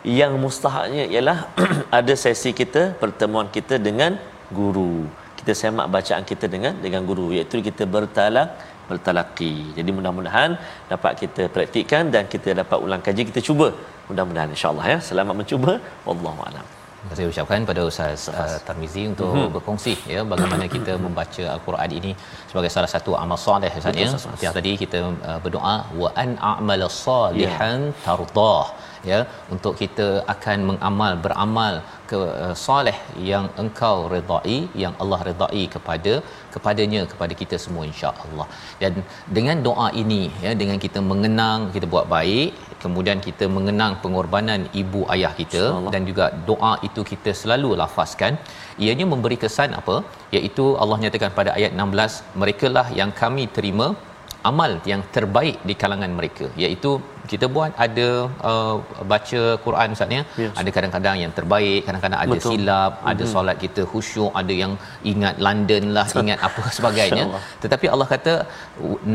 Yang 0.00 0.32
mustahaknya 0.42 1.04
ialah 1.12 1.38
ada 1.98 2.14
sesi 2.16 2.50
kita 2.60 2.82
pertemuan 3.02 3.48
kita 3.56 3.76
dengan 3.76 4.16
guru 4.58 5.04
kita 5.40 5.52
semak 5.60 5.86
bacaan 5.96 6.24
kita 6.30 6.46
dengan 6.54 6.74
dengan 6.84 7.02
guru 7.10 7.26
iaitu 7.36 7.62
kita 7.68 7.84
bertalak 7.94 8.50
bertalaki. 8.90 9.54
Jadi 9.78 9.90
mudah-mudahan 9.96 10.50
dapat 10.92 11.12
kita 11.22 11.42
praktikkan 11.54 12.04
dan 12.14 12.26
kita 12.34 12.50
dapat 12.62 12.78
ulang 12.86 13.02
kaji. 13.06 13.22
Kita 13.30 13.40
cuba. 13.48 13.68
Mudah-mudahan 14.10 14.50
insyaallah 14.56 14.86
ya. 14.92 14.98
Selamat 15.08 15.34
mencuba. 15.40 15.72
Wallahu 16.08 16.42
a'lam. 16.48 16.66
Saya 17.18 17.26
ucapkan 17.32 17.64
pada 17.68 17.82
Ustaz 17.90 18.22
uh, 18.40 18.56
Tarmizi 18.66 19.02
untuk 19.12 19.28
mm-hmm. 19.32 19.52
berkongsi 19.54 19.94
ya 20.14 20.20
bagaimana 20.32 20.64
kita 20.74 20.92
membaca 21.04 21.44
al-Quran 21.54 21.90
ini 21.98 22.12
sebagai 22.50 22.70
salah 22.74 22.90
satu 22.94 23.16
amal 23.22 23.38
soleh 23.46 23.72
Ustaz 23.80 23.96
ya. 24.02 24.08
Yang 24.44 24.54
tadi 24.58 24.72
kita 24.82 24.98
uh, 25.30 25.38
berdoa 25.44 25.76
wa 26.02 26.10
an 26.24 26.30
a'mal 26.52 26.84
salihan 27.04 27.78
yeah. 27.88 28.02
tardah 28.04 28.64
ya 29.10 29.18
untuk 29.54 29.74
kita 29.82 30.08
akan 30.34 30.58
mengamal 30.70 31.12
beramal 31.24 31.74
ke 32.10 32.20
uh, 32.44 32.54
soleh 32.64 32.98
yang 33.30 33.46
engkau 33.62 33.96
redai 34.14 34.58
yang 34.82 34.94
Allah 35.02 35.20
redai 35.28 35.62
kepada 35.74 36.14
kepadanya 36.54 37.02
kepada 37.12 37.34
kita 37.42 37.58
semua 37.64 37.84
insya-Allah. 37.90 38.48
Dan 38.82 39.02
dengan 39.38 39.58
doa 39.68 39.88
ini 40.02 40.22
ya 40.44 40.52
dengan 40.62 40.80
kita 40.86 41.02
mengenang 41.12 41.60
kita 41.76 41.88
buat 41.94 42.08
baik 42.16 42.50
kemudian 42.84 43.18
kita 43.28 43.46
mengenang 43.56 43.94
pengorbanan 44.02 44.60
ibu 44.82 45.00
ayah 45.14 45.32
kita 45.40 45.62
dan 45.94 46.02
juga 46.10 46.26
doa 46.50 46.72
itu 46.88 47.00
kita 47.12 47.32
selalu 47.40 47.70
lafazkan 47.80 48.34
ianya 48.84 49.06
memberi 49.12 49.36
kesan 49.44 49.72
apa 49.80 49.96
iaitu 50.36 50.64
Allah 50.82 50.98
nyatakan 51.04 51.32
pada 51.38 51.52
ayat 51.58 51.72
16 51.86 52.38
merekalah 52.42 52.86
yang 53.00 53.12
kami 53.22 53.44
terima 53.56 53.88
amal 54.50 54.72
yang 54.90 55.02
terbaik 55.14 55.56
di 55.68 55.74
kalangan 55.82 56.12
mereka. 56.18 56.46
Iaitu 56.62 56.90
kita 57.32 57.46
buat 57.54 57.72
ada 57.84 58.08
uh, 58.50 58.76
baca 59.12 59.40
Quran 59.64 59.94
Ustaz 59.96 60.16
ya. 60.16 60.22
Yes. 60.42 60.54
ada 60.60 60.70
kadang-kadang 60.76 61.16
yang 61.22 61.32
terbaik 61.38 61.80
kadang-kadang 61.86 62.20
ada 62.24 62.36
Betul. 62.36 62.52
silap 62.52 62.92
mm-hmm. 62.94 63.10
ada 63.12 63.24
solat 63.32 63.56
kita 63.64 63.82
khusyuk 63.92 64.32
ada 64.40 64.54
yang 64.62 64.72
ingat 65.12 65.36
London 65.46 65.84
lah 65.96 66.06
ingat 66.22 66.40
apa 66.48 66.62
sebagainya. 66.78 67.24
Tetapi 67.64 67.88
Allah 67.94 68.08
kata 68.14 68.34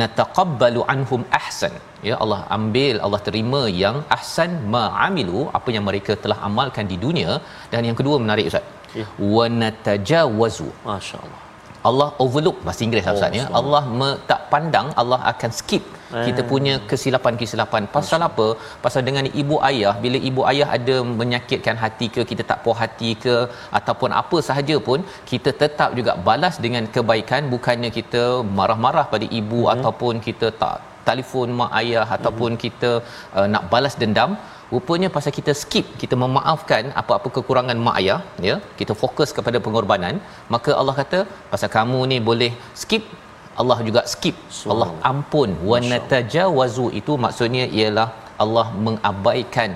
nataqabbalu 0.01 0.83
anhum 0.95 1.23
ahsan. 1.41 1.75
Ya 2.09 2.17
Allah 2.23 2.41
ambil 2.57 2.95
Allah 3.05 3.21
terima 3.29 3.61
yang 3.83 3.97
ahsan 4.17 4.51
ma'amilu 4.75 5.39
apa 5.59 5.69
yang 5.77 5.85
mereka 5.89 6.15
telah 6.25 6.39
amalkan 6.49 6.87
di 6.93 6.99
dunia. 7.07 7.33
Dan 7.73 7.83
yang 7.89 7.99
kedua 8.01 8.17
menarik 8.25 8.47
Ustaz. 8.51 8.65
Ya. 8.99 9.07
wa 9.35 9.45
natajawazu. 9.61 10.69
Masyaallah 10.91 11.44
Allah 11.89 12.07
overlook 12.23 12.57
bahasa 12.65 12.81
Inggeris 12.85 13.07
oh, 13.09 13.15
Ustaz 13.17 13.37
ya. 13.39 13.45
Allah 13.59 13.83
me- 13.99 14.17
tak 14.29 14.41
pandang, 14.53 14.87
Allah 15.01 15.19
akan 15.31 15.51
skip 15.59 15.83
eh. 16.17 16.23
kita 16.27 16.41
punya 16.51 16.73
kesilapan-kesilapan. 16.89 17.83
Pasal 17.95 18.19
Masya. 18.21 18.29
apa? 18.29 18.47
Pasal 18.85 19.03
dengan 19.09 19.27
ibu 19.41 19.57
ayah, 19.69 19.93
bila 20.05 20.19
ibu 20.29 20.41
ayah 20.51 20.67
ada 20.77 20.95
menyakitkan 21.21 21.77
hati 21.83 22.09
ke, 22.15 22.23
kita 22.31 22.45
tak 22.51 22.59
puas 22.65 22.79
hati 22.83 23.11
ke 23.25 23.35
ataupun 23.79 24.11
apa 24.21 24.39
sahaja 24.49 24.77
pun, 24.89 25.01
kita 25.31 25.51
tetap 25.63 25.91
juga 25.99 26.15
balas 26.29 26.57
dengan 26.65 26.85
kebaikan 26.97 27.43
bukannya 27.55 27.91
kita 27.99 28.25
marah-marah 28.59 29.07
pada 29.15 29.27
ibu 29.41 29.61
hmm. 29.65 29.73
ataupun 29.75 30.13
kita 30.27 30.49
tak 30.63 30.75
telefon 31.07 31.49
mak 31.59 31.71
ayah 31.81 32.05
ataupun 32.17 32.51
hmm. 32.53 32.61
kita 32.65 32.91
uh, 33.37 33.47
nak 33.53 33.63
balas 33.73 33.95
dendam 34.01 34.31
rupanya 34.73 35.09
pasal 35.15 35.31
kita 35.39 35.53
skip 35.61 35.85
kita 36.01 36.15
memaafkan 36.23 36.85
apa-apa 37.01 37.29
kekurangan 37.35 37.77
mak 37.87 37.97
ayah 38.01 38.19
ya 38.49 38.55
kita 38.79 38.93
fokus 39.03 39.31
kepada 39.37 39.59
pengorbanan 39.67 40.17
maka 40.55 40.71
Allah 40.79 40.95
kata 41.01 41.19
pasal 41.53 41.71
kamu 41.77 41.99
ni 42.13 42.19
boleh 42.29 42.51
skip 42.83 43.05
Allah 43.61 43.77
juga 43.87 44.01
skip. 44.13 44.35
So, 44.57 44.67
Allah 44.73 44.89
ampun. 45.09 45.49
Wa 45.71 45.77
natajawazu 45.91 46.85
itu 46.99 47.13
maksudnya 47.25 47.65
ialah 47.79 48.07
Allah 48.43 48.67
mengabaikan 48.85 49.69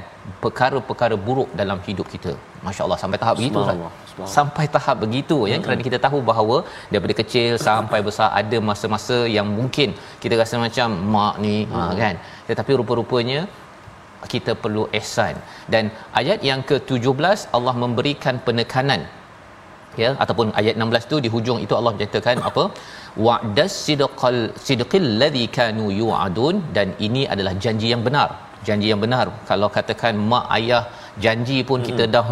perkara-perkara 0.43 1.15
buruk 1.27 1.49
dalam 1.61 1.79
hidup 1.87 2.07
kita. 2.15 2.33
masya-Allah 2.65 2.97
sampai 3.01 3.17
tahap 3.21 3.35
begitu 3.39 3.61
kan 3.67 3.77
sampai 4.35 4.65
tahap 4.75 4.97
begitu 5.03 5.37
ya 5.51 5.55
hmm. 5.57 5.63
kerana 5.65 5.81
kita 5.87 5.97
tahu 6.05 6.17
bahawa 6.29 6.57
daripada 6.91 7.13
kecil 7.21 7.51
sampai 7.67 7.99
besar 8.07 8.27
ada 8.41 8.57
masa-masa 8.69 9.17
yang 9.35 9.47
mungkin 9.59 9.89
kita 10.23 10.35
rasa 10.41 10.55
macam 10.65 10.97
mak 11.13 11.35
ni 11.45 11.55
hmm. 11.63 11.75
ha, 11.75 11.95
kan. 12.03 12.15
Tetapi 12.49 12.71
rupa-rupanya 12.81 13.39
kita 14.33 14.51
perlu 14.63 14.83
ihsan. 14.99 15.35
Dan 15.73 15.83
ayat 16.21 16.39
yang 16.49 16.61
ke-17 16.69 17.39
Allah 17.57 17.75
memberikan 17.83 18.37
penekanan. 18.47 19.03
Ya 20.01 20.09
ataupun 20.23 20.47
ayat 20.59 20.75
16 20.81 21.11
tu 21.11 21.17
di 21.25 21.29
hujung 21.35 21.59
itu 21.65 21.73
Allah 21.79 21.91
menyatakan 21.95 22.37
apa? 22.49 22.63
Wa'das 23.25 23.73
sidqal 23.85 24.39
sidqil 24.67 25.07
ladzi 25.21 25.45
kanu 25.57 25.87
yu'adun. 26.01 26.55
Dan 26.77 26.87
ini 27.07 27.23
adalah 27.33 27.53
janji 27.63 27.89
yang 27.93 28.03
benar. 28.07 28.29
Janji 28.67 28.87
yang 28.91 29.01
benar. 29.05 29.25
Kalau 29.49 29.67
katakan 29.77 30.13
mak 30.31 30.45
ayah 30.57 30.83
janji 31.25 31.59
pun 31.69 31.79
kita 31.89 32.03
dah 32.15 32.25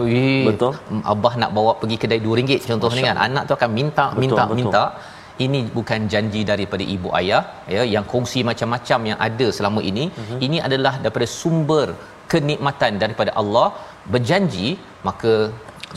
betul. 0.48 0.74
Abah 1.14 1.34
nak 1.42 1.52
bawa 1.58 1.72
pergi 1.82 1.98
kedai 2.04 2.20
RM2 2.24 2.52
contohnya 2.70 3.04
kan. 3.10 3.18
Anak 3.28 3.44
tu 3.50 3.54
akan 3.60 3.72
minta 3.80 4.06
betul, 4.10 4.22
minta 4.24 4.44
betul. 4.44 4.58
minta 4.60 4.84
ini 5.46 5.62
bukan 5.78 6.02
janji 6.14 6.42
daripada 6.52 6.84
ibu 6.96 7.10
ayah 7.20 7.44
ya 7.76 7.84
yang 7.94 8.06
kongsi 8.14 8.42
macam-macam 8.50 9.00
yang 9.12 9.20
ada 9.28 9.48
selama 9.58 9.82
ini 9.92 10.06
uh-huh. 10.10 10.40
ini 10.48 10.60
adalah 10.68 10.94
daripada 11.04 11.28
sumber 11.40 11.88
kenikmatan 12.34 12.94
daripada 13.04 13.32
Allah 13.42 13.68
berjanji 14.14 14.70
maka 15.08 15.34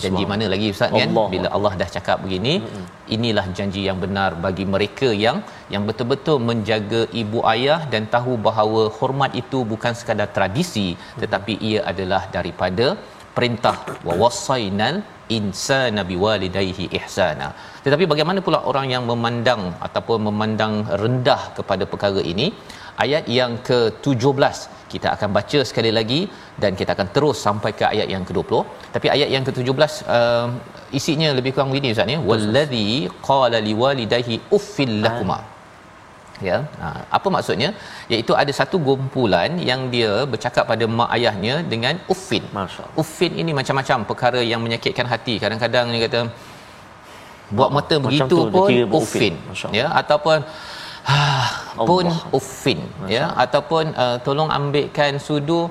janji 0.02 0.24
mana 0.32 0.46
lagi 0.52 0.66
ustaz 0.74 0.92
kan 0.98 1.14
bila 1.34 1.48
Allah 1.56 1.72
dah 1.80 1.88
cakap 1.96 2.18
begini 2.24 2.52
uh-huh. 2.58 2.84
inilah 3.16 3.46
janji 3.58 3.82
yang 3.88 3.98
benar 4.04 4.30
bagi 4.46 4.66
mereka 4.74 5.08
yang 5.24 5.38
yang 5.74 5.84
betul-betul 5.88 6.38
menjaga 6.50 7.02
ibu 7.22 7.40
ayah 7.54 7.80
dan 7.94 8.04
tahu 8.16 8.34
bahawa 8.48 8.82
hormat 8.98 9.32
itu 9.42 9.60
bukan 9.72 9.94
sekadar 10.00 10.28
tradisi 10.36 10.88
uh-huh. 10.92 11.20
tetapi 11.24 11.56
ia 11.70 11.80
adalah 11.92 12.22
daripada 12.36 12.88
perintah. 13.36 13.76
Wa 14.08 14.14
wasainal 14.22 14.98
insana 15.38 16.02
biwalidayhi 16.10 16.86
ihsana. 16.98 17.48
Tetapi 17.84 18.04
bagaimana 18.12 18.40
pula 18.46 18.60
orang 18.70 18.86
yang 18.94 19.04
memandang 19.12 19.62
ataupun 19.86 20.18
memandang 20.28 20.74
rendah 21.02 21.42
kepada 21.58 21.86
perkara 21.92 22.22
ini? 22.32 22.48
Ayat 23.04 23.24
yang 23.38 23.52
ke-17 23.68 24.56
kita 24.92 25.08
akan 25.16 25.28
baca 25.36 25.58
sekali 25.68 25.90
lagi 25.98 26.20
dan 26.62 26.72
kita 26.80 26.90
akan 26.96 27.08
terus 27.16 27.38
sampai 27.46 27.70
ke 27.78 27.84
ayat 27.92 28.08
yang 28.14 28.24
ke-20 28.28 28.54
tapi 28.94 29.06
ayat 29.14 29.28
yang 29.34 29.44
ke-17 29.48 29.92
uh, 30.16 30.48
isinya 30.98 31.28
lebih 31.38 31.52
kurang 31.54 31.70
begini 31.72 31.94
ustaz 31.94 32.14
ya 32.14 32.18
wallazi 32.30 32.88
qala 33.28 33.60
liwalidayhi 33.68 34.36
uffil 34.58 34.94
lakuma 35.06 35.38
ya. 36.48 36.58
Ha, 36.82 36.86
apa 37.16 37.28
maksudnya? 37.34 37.70
Iaitu 38.12 38.32
ada 38.42 38.52
satu 38.60 38.76
kumpulan 38.86 39.50
yang 39.70 39.80
dia 39.94 40.12
bercakap 40.32 40.64
pada 40.70 40.84
mak 40.98 41.10
ayahnya 41.16 41.54
dengan 41.72 41.94
uffin. 42.14 42.44
Uffin 43.02 43.32
ini 43.42 43.52
macam-macam 43.58 43.98
perkara 44.10 44.40
yang 44.52 44.60
menyakitkan 44.66 45.06
hati. 45.12 45.36
Kadang-kadang 45.44 45.86
dia 45.94 46.02
kata 46.06 46.20
buat 47.58 47.70
mata 47.76 47.94
macam 47.98 48.26
begitu 48.26 48.36
tu, 48.36 48.50
pun 48.56 48.68
uffin. 49.00 49.34
Ya 49.78 49.86
ataupun 50.00 50.38
ha, 51.10 51.18
pun 51.90 52.04
uffin. 52.38 52.80
Ya 53.16 53.24
ataupun 53.44 53.84
uh, 54.04 54.16
tolong 54.26 54.50
ambilkan 54.58 55.18
sudu 55.28 55.62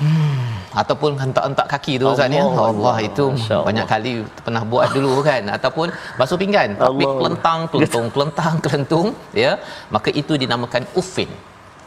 hmm. 0.00 0.72
Ataupun 0.80 1.20
hentak-hentak 1.22 1.66
kaki 1.72 1.92
tu 2.00 2.06
Ustaz 2.08 2.32
ya. 2.32 2.42
Allah, 2.48 2.66
Allah 2.72 2.96
itu 3.08 3.24
Allah. 3.36 3.62
banyak 3.68 3.86
kali 3.92 4.12
pernah 4.46 4.62
buat 4.72 4.88
dulu 4.96 5.20
kan? 5.28 5.42
Ataupun 5.56 5.86
basuh 6.18 6.38
pinggan 6.42 6.68
tapi 6.80 7.04
kelentang 7.18 7.60
kelentung 7.72 8.06
kelentang 8.14 8.54
kelentung 8.64 9.06
ya? 9.44 9.52
Maka 9.94 10.08
itu 10.20 10.34
dinamakan 10.42 10.84
uffin. 11.00 11.30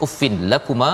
Uffin 0.04 0.34
lakuma 0.52 0.90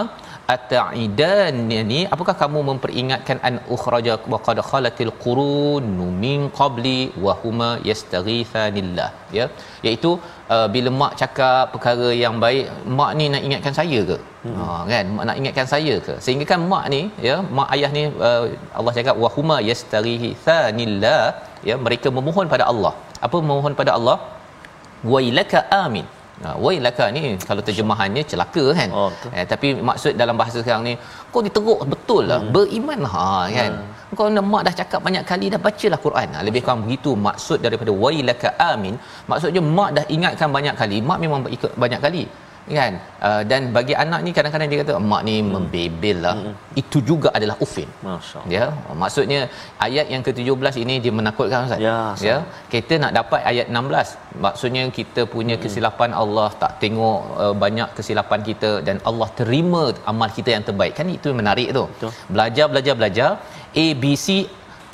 ataidan 0.55 1.55
ni 1.91 2.01
apakah 2.15 2.35
kamu 2.43 2.61
memperingatkan 2.69 3.39
an 3.49 3.55
ukhraja 3.75 4.15
wa 4.33 4.39
qad 4.47 4.59
khalatil 4.71 5.13
qurun 5.25 5.85
min 6.25 6.41
qabli 6.59 7.01
wa 7.25 7.33
huma 7.43 7.71
yastaghithanillah 7.89 9.09
ya? 9.39 9.47
Iaitu 9.87 10.11
uh, 10.55 10.67
bila 10.75 10.91
mak 11.01 11.15
cakap 11.23 11.65
perkara 11.75 12.09
yang 12.25 12.37
baik 12.45 12.67
mak 13.01 13.13
ni 13.19 13.27
nak 13.35 13.45
ingatkan 13.49 13.77
saya 13.81 14.01
ke? 14.11 14.19
Hmm. 14.45 14.57
ha 14.59 14.83
kan? 14.93 15.07
Mak 15.17 15.25
nak 15.31 15.37
ingatkan 15.43 15.69
saya 15.75 15.95
ke? 16.07 16.17
Sehingga 16.25 16.47
kan 16.53 16.61
mak 16.73 16.87
ni 16.95 17.03
ya 17.29 17.37
mak 17.59 17.69
ayah 17.77 17.91
ni 17.99 18.05
uh, 18.29 18.45
Allah 18.79 18.95
cakap 18.99 19.17
wa 19.25 19.31
huma 19.37 19.59
yastaghithanillah 19.71 21.23
ya 21.71 21.77
mereka 21.87 22.11
memohon 22.19 22.49
pada 22.55 22.67
Allah. 22.73 22.95
Apa 23.27 23.37
memohon 23.51 23.77
pada 23.83 23.93
Allah? 23.99 24.19
Wailaka 25.13 25.61
amin 25.85 26.07
Ha, 26.45 26.51
wailaka 26.65 27.05
ni 27.15 27.21
kalau 27.49 27.63
terjemahannya 27.67 28.23
celaka 28.31 28.65
kan. 28.79 28.89
Oh, 29.01 29.11
eh, 29.37 29.45
tapi 29.53 29.69
maksud 29.89 30.13
dalam 30.23 30.37
bahasa 30.41 30.59
sekarang 30.63 30.85
ni 30.89 30.95
kau 31.33 31.43
diteruk 31.47 31.81
betul 31.93 32.23
lah. 32.31 32.41
Hmm. 32.43 32.53
Beriman 32.55 33.01
ha 33.13 33.47
kan. 33.59 33.73
Hmm. 33.79 34.17
Kau 34.19 34.27
nak 34.37 34.45
mak 34.53 34.63
dah 34.69 34.75
cakap 34.81 35.01
banyak 35.07 35.25
kali 35.31 35.47
dah 35.55 35.61
bacalah 35.67 36.01
Quran. 36.07 36.29
Ha, 36.35 36.39
lebih 36.49 36.61
kurang 36.65 36.83
begitu 36.85 37.11
maksud 37.29 37.59
daripada 37.67 37.93
wailaka 38.05 38.49
amin. 38.71 38.95
Maksudnya 39.31 39.63
mak 39.79 39.91
dah 39.97 40.05
ingatkan 40.17 40.49
banyak 40.57 40.75
kali. 40.83 40.97
Mak 41.11 41.19
memang 41.25 41.41
ikut 41.57 41.73
banyak 41.85 42.03
kali 42.07 42.25
kan? 42.79 42.93
Uh, 43.27 43.43
dan 43.51 43.63
bagi 43.77 43.95
anak 44.03 44.21
ni 44.27 44.31
kadang-kadang 44.37 44.69
dia 44.71 44.79
kata 44.83 44.95
mak 45.13 45.23
ni 45.29 45.35
hmm. 45.39 45.51
membebel 45.55 46.19
lah. 46.27 46.35
Hmm. 46.39 46.55
itu 46.81 46.99
juga 47.11 47.29
adalah 47.37 47.57
ufin 47.67 47.89
ya? 48.57 48.65
Maksudnya 49.03 49.41
ayat 49.87 50.07
yang 50.15 50.23
ke-17 50.27 50.77
ini 50.85 50.95
dia 51.05 51.13
menakutkan 51.19 51.67
ustaz. 51.69 51.83
Ya, 51.87 51.97
ya? 52.29 52.37
Kita 52.75 52.97
nak 53.03 53.13
dapat 53.19 53.41
ayat 53.53 53.67
16 53.71 54.43
maksudnya 54.47 54.85
kita 54.99 55.23
punya 55.35 55.57
hmm. 55.57 55.63
kesilapan 55.65 56.11
Allah 56.23 56.49
tak 56.63 56.75
tengok 56.85 57.21
uh, 57.45 57.55
banyak 57.65 57.89
kesilapan 57.99 58.41
kita 58.51 58.73
dan 58.89 58.99
Allah 59.11 59.29
terima 59.41 59.85
amal 60.13 60.31
kita 60.39 60.53
yang 60.57 60.67
terbaik. 60.69 60.95
Kan 61.01 61.11
itu 61.17 61.29
yang 61.33 61.41
menarik 61.43 61.71
tu. 61.79 61.85
Betul. 61.95 62.13
belajar 62.35 62.67
belajar 62.73 62.95
belajar. 63.01 63.31
A 63.83 63.87
B 64.01 64.05
C 64.25 64.27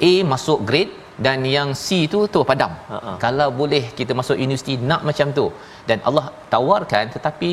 A 0.08 0.12
masuk 0.32 0.58
grade 0.68 0.92
dan 1.26 1.38
yang 1.56 1.68
C 1.84 1.86
tu 2.12 2.20
tu 2.34 2.40
padam. 2.50 2.72
Uh-huh. 2.94 3.16
Kalau 3.24 3.48
boleh 3.60 3.84
kita 3.98 4.12
masuk 4.20 4.36
universiti 4.44 4.74
nak 4.90 5.02
macam 5.08 5.28
tu 5.38 5.46
dan 5.88 5.98
Allah 6.08 6.26
tawarkan 6.54 7.04
tetapi 7.14 7.50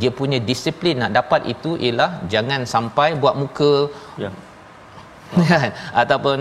dia 0.00 0.10
punya 0.18 0.38
disiplin 0.48 0.96
nak 1.02 1.12
dapat 1.18 1.40
itu 1.52 1.70
ialah 1.86 2.10
jangan 2.32 2.60
sampai 2.74 3.08
buat 3.22 3.34
muka 3.42 3.72
ya. 4.22 4.30
kan 5.52 5.70
ataupun 6.02 6.38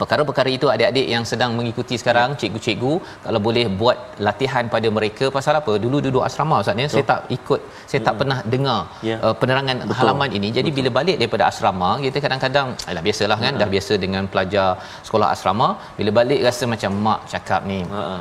perkara-perkara 0.00 0.50
itu 0.56 0.66
adik-adik 0.74 1.06
yang 1.14 1.24
sedang 1.30 1.50
mengikuti 1.58 1.94
sekarang 2.02 2.30
cikgu-cikgu 2.40 2.92
kalau 3.24 3.40
boleh 3.46 3.64
buat 3.80 3.98
latihan 4.26 4.64
pada 4.74 4.88
mereka 4.98 5.24
pasal 5.36 5.54
apa 5.60 5.72
dulu 5.84 5.96
duduk 6.06 6.22
asrama 6.28 6.56
ustaz 6.64 6.82
ya 6.84 6.88
saya 6.94 7.04
tak 7.12 7.20
ikut 7.36 7.60
saya 7.90 8.00
tak 8.06 8.12
hmm. 8.14 8.20
pernah 8.20 8.38
dengar 8.54 8.80
yeah. 9.08 9.18
uh, 9.26 9.34
penerangan 9.40 9.76
Betul. 9.82 9.96
halaman 10.00 10.30
ini 10.38 10.48
jadi 10.58 10.68
Betul. 10.70 10.78
bila 10.78 10.90
balik 10.98 11.16
daripada 11.22 11.44
asrama 11.50 11.90
kita 12.06 12.18
kadang-kadang 12.24 12.68
alah 12.90 13.04
biasalah 13.08 13.38
kan 13.44 13.52
hmm. 13.54 13.62
dah 13.62 13.68
biasa 13.74 13.92
dengan 14.04 14.24
pelajar 14.32 14.68
sekolah 15.08 15.28
asrama 15.36 15.68
bila 15.98 16.12
balik 16.20 16.40
rasa 16.48 16.66
macam 16.74 16.92
mak 17.06 17.20
cakap 17.34 17.62
ni 17.72 17.80
hmm. 17.94 18.20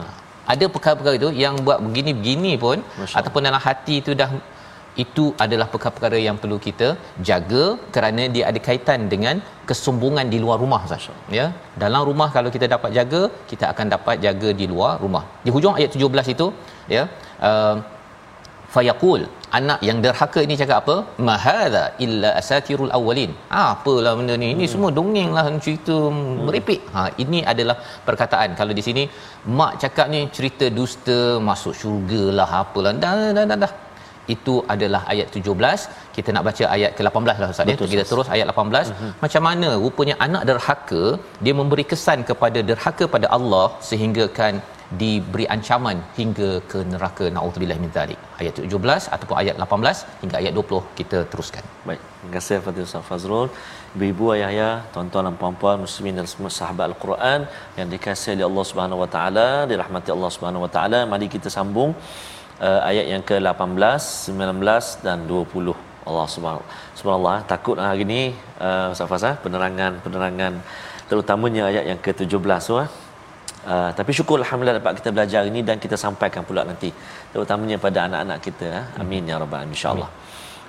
ada 0.54 0.66
perkara-perkara 0.76 1.16
itu 1.22 1.32
yang 1.44 1.56
buat 1.68 1.80
begini-begini 1.88 2.54
pun 2.66 2.78
Masya 3.02 3.16
ataupun 3.20 3.42
dalam 3.50 3.62
hati 3.68 3.98
itu 4.04 4.14
dah 4.22 4.32
itu 5.04 5.26
adalah 5.44 5.68
perkara-perkara 5.74 6.18
yang 6.28 6.38
perlu 6.42 6.58
kita 6.68 6.90
jaga 7.30 7.66
kerana 7.96 8.24
dia 8.36 8.44
ada 8.50 8.60
kaitan 8.68 9.02
dengan 9.14 9.36
kesombongan 9.70 10.28
di 10.34 10.40
luar 10.44 10.58
rumah 10.64 10.82
Ustaz. 10.88 11.08
Ya. 11.38 11.46
Dalam 11.84 12.02
rumah 12.10 12.30
kalau 12.38 12.50
kita 12.56 12.68
dapat 12.76 12.92
jaga, 12.98 13.22
kita 13.52 13.66
akan 13.74 13.88
dapat 13.96 14.18
jaga 14.26 14.52
di 14.62 14.68
luar 14.74 14.94
rumah. 15.06 15.24
Di 15.46 15.52
hujung 15.56 15.78
ayat 15.80 15.98
17 16.08 16.36
itu, 16.36 16.48
ya. 16.96 17.04
Uh, 17.50 17.78
fayaqul 18.74 19.22
anak 19.58 19.80
yang 19.88 19.98
derhaka 20.06 20.40
ini 20.46 20.56
cakap 20.62 20.78
apa 20.84 20.96
mahadha 21.28 21.84
illa 22.06 22.30
asatirul 22.42 22.92
awwalin 22.98 23.32
ah, 23.60 23.68
apalah 23.76 24.14
benda 24.20 24.36
ni 24.42 24.48
ini 24.56 24.66
hmm. 24.66 24.74
semua 24.74 24.92
dongeng 24.98 25.32
lah 25.38 25.46
cerita 25.66 25.98
hmm. 25.98 26.46
meripik 26.48 26.82
ha 26.96 27.04
ini 27.24 27.40
adalah 27.54 27.76
perkataan 28.08 28.52
kalau 28.60 28.76
di 28.80 28.84
sini 28.88 29.04
mak 29.60 29.74
cakap 29.84 30.08
ni 30.16 30.22
cerita 30.38 30.68
dusta 30.80 31.20
masuk 31.50 31.76
syurga 31.82 32.24
lah 32.40 32.50
apalah 32.62 32.94
dah 33.04 33.14
dah 33.38 33.46
dah, 33.52 33.60
dah 33.64 33.74
itu 34.36 34.56
adalah 34.74 35.02
ayat 35.14 35.38
17 35.42 36.16
kita 36.18 36.30
nak 36.36 36.44
baca 36.48 36.64
ayat 36.76 36.92
ke-18 36.98 37.38
lah 37.42 37.50
ustaz 37.54 37.72
ya. 37.72 37.78
Kita 37.94 38.06
terus 38.12 38.28
ayat 38.36 38.48
18 38.54 38.92
uh-huh. 38.94 39.12
macam 39.24 39.44
mana 39.50 39.70
rupanya 39.84 40.16
anak 40.28 40.44
derhaka 40.50 41.04
dia 41.46 41.54
memberi 41.62 41.86
kesan 41.92 42.22
kepada 42.32 42.62
derhaka 42.72 43.08
pada 43.16 43.30
Allah 43.38 43.66
sehingga 43.90 44.26
kan 44.40 44.56
diberi 45.02 45.46
ancaman 45.56 45.98
hingga 46.20 46.50
ke 46.72 46.80
neraka. 46.92 47.26
Naudzubillah 47.36 47.78
min 47.84 47.92
zalik. 47.98 48.20
Ayat 48.42 48.54
17 48.62 49.10
ataupun 49.16 49.36
ayat 49.42 49.56
18 49.66 50.22
hingga 50.22 50.36
ayat 50.42 50.54
20 50.62 50.80
kita 51.00 51.20
teruskan. 51.32 51.66
Baik. 51.88 52.02
Terima 52.16 52.32
kasih 52.36 52.58
Fadil 52.66 52.88
Ustaz 52.88 53.06
Fazrul. 53.10 53.50
Ibu-ibu 53.96 54.26
ayah-ayah 54.36 54.74
tuan-tuan 54.94 55.28
dan 55.28 55.36
puan-puan 55.42 55.78
muslimin 55.86 56.16
dan 56.20 56.28
semua 56.32 56.52
sahabat 56.58 56.86
al-Quran 56.92 57.40
yang 57.78 57.88
dikasihi 57.94 58.34
oleh 58.38 58.48
Allah 58.50 58.66
Subhanahu 58.72 59.04
wa 59.04 59.10
taala 59.16 59.48
dirahmati 59.72 60.10
Allah 60.16 60.32
Subhanahu 60.36 60.66
wa 60.66 60.72
taala 60.76 61.00
mari 61.14 61.28
kita 61.36 61.50
sambung 61.58 61.94
uh, 62.68 62.80
ayat 62.90 63.06
yang 63.14 63.24
ke-18, 63.30 64.04
19 64.36 65.06
dan 65.06 65.18
20. 65.28 65.76
Allah 66.10 66.26
Subhanahu 66.34 66.66
Subhanallah 66.98 67.38
takut 67.52 67.78
hari 67.88 68.06
ni 68.12 68.22
uh, 68.68 68.94
Ustaz 68.94 69.10
Fazal 69.12 69.36
penerangan 69.44 70.02
penerangan. 70.06 70.54
Terutamanya 71.10 71.64
ayat 71.72 71.86
yang 71.92 72.00
ke-17 72.06 72.62
tu 72.70 72.76
uh. 72.82 72.90
Uh, 73.74 73.92
tapi 73.98 74.12
syukur 74.18 74.36
alhamdulillah 74.42 74.80
dapat 74.80 74.94
kita 75.00 75.10
belajar 75.16 75.42
ini 75.52 75.62
dan 75.68 75.78
kita 75.84 75.96
sampaikan 76.06 76.42
pula 76.50 76.64
nanti. 76.70 76.90
Terutamanya 77.34 77.78
pada 77.86 78.00
anak-anak 78.08 78.40
kita 78.48 78.68
uh. 78.80 79.02
amin 79.04 79.30
ya 79.32 79.38
rabbal 79.44 79.60
alamin 79.62 79.76
insyaallah. 79.78 80.10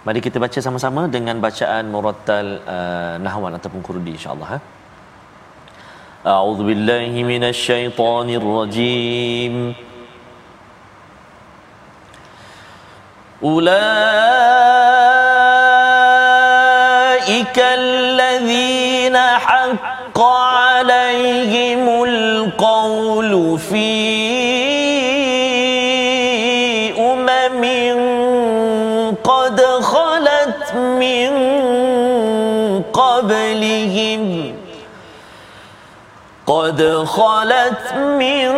Mari 0.07 0.20
kita 0.26 0.37
baca 0.44 0.59
sama-sama 0.66 1.03
dengan 1.16 1.37
bacaan 1.46 1.85
murattal 1.94 2.46
uh, 2.76 3.14
nahwan 3.24 3.57
ataupun 3.59 3.81
kurdi 3.88 4.12
insyaallah 4.18 4.48
ha 4.53 4.59
a'udzu 6.33 6.62
billahi 6.68 7.20
minasyaitonir 7.31 8.44
rajim 8.44 9.55
أولئك 13.44 13.70
الذين 17.59 19.16
حق 19.16 20.20
عليهم 20.20 22.05
القول 22.05 23.59
في 23.59 24.11
أمم 26.98 27.64
قد 29.24 29.61
خلت 29.61 30.74
من 30.74 31.31
قبلهم 32.92 34.55
قد 36.46 37.05
خلت 37.07 37.94
من 37.94 38.50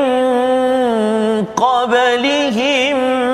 قبلهم 1.56 3.31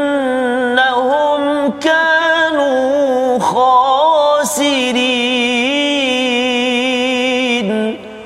إنهم 0.00 1.42
كانوا 1.80 3.38
خاسرين. 3.38 4.90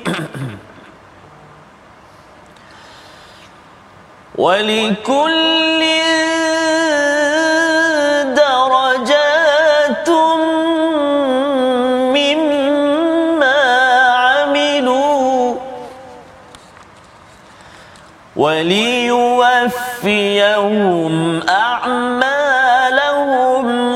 ولكل 4.37 5.64
وليوفيهم 20.05 21.41
أعمالهم 21.49 22.85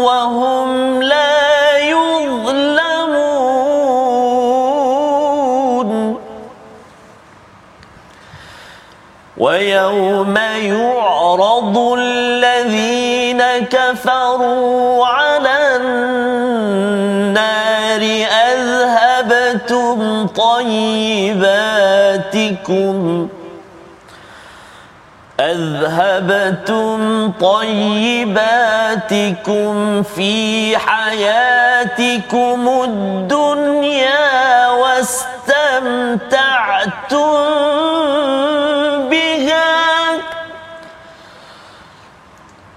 وهم 0.02 1.04
لا 1.04 1.78
يظلمون. 1.78 2.70
ويوم 9.38 10.38
يعرض 10.58 11.78
الذين 11.98 13.44
كفروا 13.70 15.06
على 15.06 15.76
النار 15.76 17.02
أذهبتم 18.50 20.28
طيباتكم. 20.28 21.70
أذهبتم 25.40 27.32
طيباتكم 27.32 28.44
في 30.04 30.78
حياتكم 30.78 32.84
الدنيا 32.84 34.70
واستمتعتم 34.70 35.30
بها. 39.10 39.70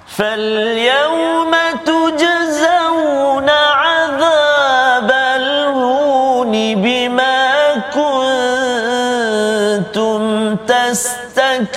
فاليوم 0.07 1.53
تجزون 1.85 2.02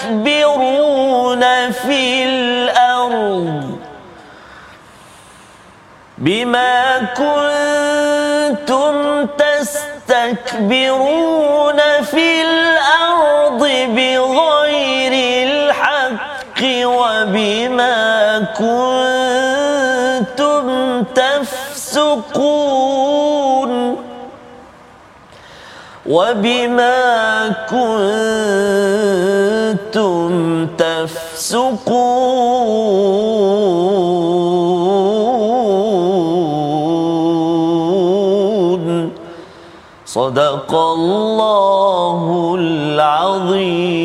تستكبرون 0.06 1.41
في 1.72 2.24
الأرض 2.24 3.80
بما 6.18 6.97
كنتم 7.18 8.95
تستكبرون 10.06 11.80
في 12.12 12.41
الأرض 12.41 13.60
بغير 13.95 15.14
الحق 15.47 16.62
وبما 16.86 18.39
كنتم 18.58 20.66
تفسقون 21.03 22.45
وبما 26.10 27.49
كنتم 27.66 28.28
تفسقون. 30.78 31.95
صدق 40.06 40.72
الله 40.76 42.56
العظيم. 42.60 43.95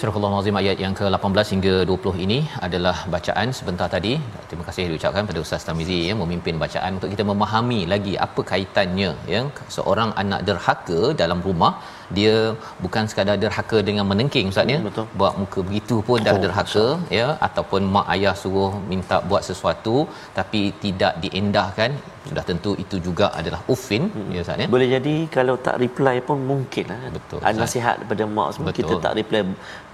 Surah 0.00 0.12
Al-Azim 0.28 0.56
ayat 0.60 0.78
yang 0.84 0.94
ke-18 0.98 1.46
hingga 1.52 1.74
20 1.90 2.24
ini 2.24 2.38
adalah 2.66 2.96
bacaan 3.14 3.48
sebentar 3.58 3.86
tadi. 3.94 4.10
Terima 4.48 4.64
kasih 4.66 4.82
diucapkan 4.90 5.24
pada 5.28 5.40
Ustaz 5.44 5.62
Tamizi 5.68 5.96
yang 6.08 6.18
memimpin 6.22 6.60
bacaan 6.64 6.98
untuk 6.98 7.10
kita 7.12 7.24
memahami 7.30 7.78
lagi 7.92 8.12
apa 8.26 8.42
kaitannya 8.50 9.10
ya 9.34 9.40
seorang 9.76 10.10
anak 10.22 10.42
derhaka 10.48 11.00
dalam 11.22 11.40
rumah 11.46 11.72
dia 12.18 12.54
bukan 12.84 13.04
sekadar 13.10 13.36
derhaka 13.44 13.78
dengan 13.88 14.04
menengking 14.10 14.48
ustaz 14.52 14.68
ya? 14.74 14.78
Betul. 14.88 15.06
buat 15.20 15.32
muka 15.40 15.60
begitu 15.68 15.96
pun 16.08 16.18
dah 16.26 16.34
Oh, 16.36 16.42
derhaka 16.44 16.86
ya? 17.18 17.28
Ataupun 17.46 17.80
mak 17.94 18.06
ayah 18.14 18.34
suruh 18.42 18.72
minta 18.90 19.18
buat 19.30 19.42
sesuatu 19.48 19.96
tapi 20.38 20.60
tidak 20.84 21.18
diendahkan 21.24 21.90
sudah 22.26 22.42
tentu 22.42 22.70
itu 22.82 22.96
juga 22.98 23.26
adalah 23.38 23.60
ufin 23.74 24.02
ya 24.34 24.40
ustaz 24.44 24.58
ya? 24.62 24.66
Boleh 24.74 24.88
jadi 24.96 25.14
kalau 25.36 25.54
tak 25.66 25.76
reply 25.82 26.16
pun 26.28 26.38
mungkin 26.50 26.84
lah. 26.92 26.98
Betul, 27.16 27.38
Ada 27.38 27.50
Ustaz. 27.50 27.62
nasihat 27.62 27.94
daripada 28.00 28.24
mak 28.36 28.48
semua 28.54 28.70
Betul. 28.70 28.78
kita 28.82 28.94
tak 29.04 29.12
reply 29.18 29.40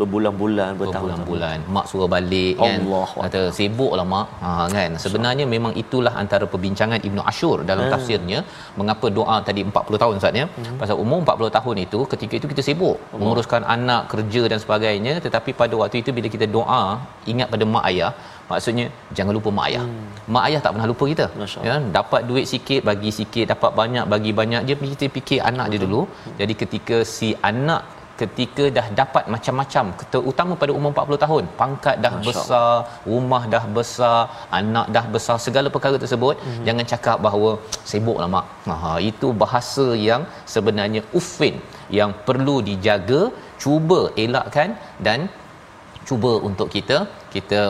berbulan-bulan 0.01 0.71
bertahun 0.81 1.09
berbulan-bulan. 1.09 1.59
Mak 1.77 1.87
suruh 1.91 2.09
balik 2.15 2.55
kan? 2.61 2.79
Allah 2.87 3.09
kata 3.25 3.41
sibuk 3.59 3.93
lah 3.99 4.07
mak. 4.15 4.27
Ha, 4.45 4.51
kan? 4.77 4.91
Sebenarnya 5.05 5.45
memang 5.55 5.73
itulah 5.83 6.15
antara 6.23 6.45
perbincangan 6.55 7.01
Ibnu 7.09 7.23
Ashur 7.33 7.57
dalam 7.71 7.85
Hmm. 7.87 7.93
tafsirnya. 7.95 8.39
Mengapa 8.81 9.07
doa 9.19 9.37
tadi 9.49 9.61
40 9.69 10.01
tahun 10.03 10.15
Ustaz 10.21 10.35
ya? 10.43 10.47
Hmm. 10.49 10.77
pasal 10.83 10.97
umur 11.05 11.21
40 11.27 11.53
tahun 11.59 11.77
itu 11.87 12.01
ketika 12.13 12.35
itu 12.39 12.47
kita 12.53 12.63
sibuk 12.67 12.97
menguruskan 13.21 13.63
anak 13.75 14.03
kerja 14.13 14.43
dan 14.53 14.59
sebagainya. 14.65 15.15
Tetapi 15.27 15.51
pada 15.61 15.75
waktu 15.81 15.97
itu 16.03 16.11
bila 16.17 16.29
kita 16.35 16.47
doa 16.57 16.83
ingat 17.33 17.49
pada 17.55 17.67
mak 17.75 17.85
ayah. 17.91 18.13
Maksudnya 18.51 18.87
jangan 19.17 19.33
lupa 19.39 19.51
mak 19.59 19.67
ayah. 19.71 19.85
Hmm. 19.87 20.09
mak 20.35 20.45
ayah 20.49 20.61
tak 20.65 20.73
pernah 20.75 20.89
lupa 20.93 21.05
kita. 21.13 21.27
Ya 21.69 21.77
dapat 21.99 22.23
duit 22.31 22.47
sikit 22.53 22.81
bagi 22.91 23.13
sikit 23.19 23.47
dapat 23.55 23.73
banyak 23.81 24.05
bagi 24.15 24.33
banyak 24.41 24.63
dia 24.69 24.77
kita 24.95 25.09
fikir 25.17 25.41
anak 25.51 25.69
dia 25.73 25.81
dulu. 25.87 26.03
Jadi 26.41 26.57
ketika 26.63 26.99
si 27.17 27.31
anak 27.51 27.83
ketika 28.23 28.65
dah 28.77 28.87
dapat 29.01 29.25
macam-macam 29.35 29.85
terutama 30.15 30.53
pada 30.63 30.73
umur 30.79 30.91
40 30.95 31.25
tahun. 31.25 31.45
Pangkat 31.61 31.97
dah 32.05 32.15
Masya 32.17 32.27
besar 32.29 32.73
rumah 33.13 33.43
dah 33.55 33.65
besar 33.79 34.19
anak 34.61 34.87
dah 34.97 35.05
besar 35.15 35.37
segala 35.47 35.69
perkara 35.77 35.97
tersebut 36.05 36.35
mm-hmm. 36.39 36.65
jangan 36.69 36.87
cakap 36.93 37.17
bahawa 37.27 37.51
sibuklah 37.91 38.31
mak. 38.35 38.47
Ha 38.69 38.93
itu 39.11 39.31
bahasa 39.45 39.87
yang 40.09 40.25
sebenarnya 40.55 41.03
ufin 41.21 41.57
yang 41.99 42.13
perlu 42.29 42.57
dijaga 42.69 43.23
cuba 43.63 44.01
elakkan 44.25 44.71
dan 45.07 45.21
cuba 46.09 46.33
untuk 46.49 46.69
kita 46.75 46.99
kita 47.35 47.61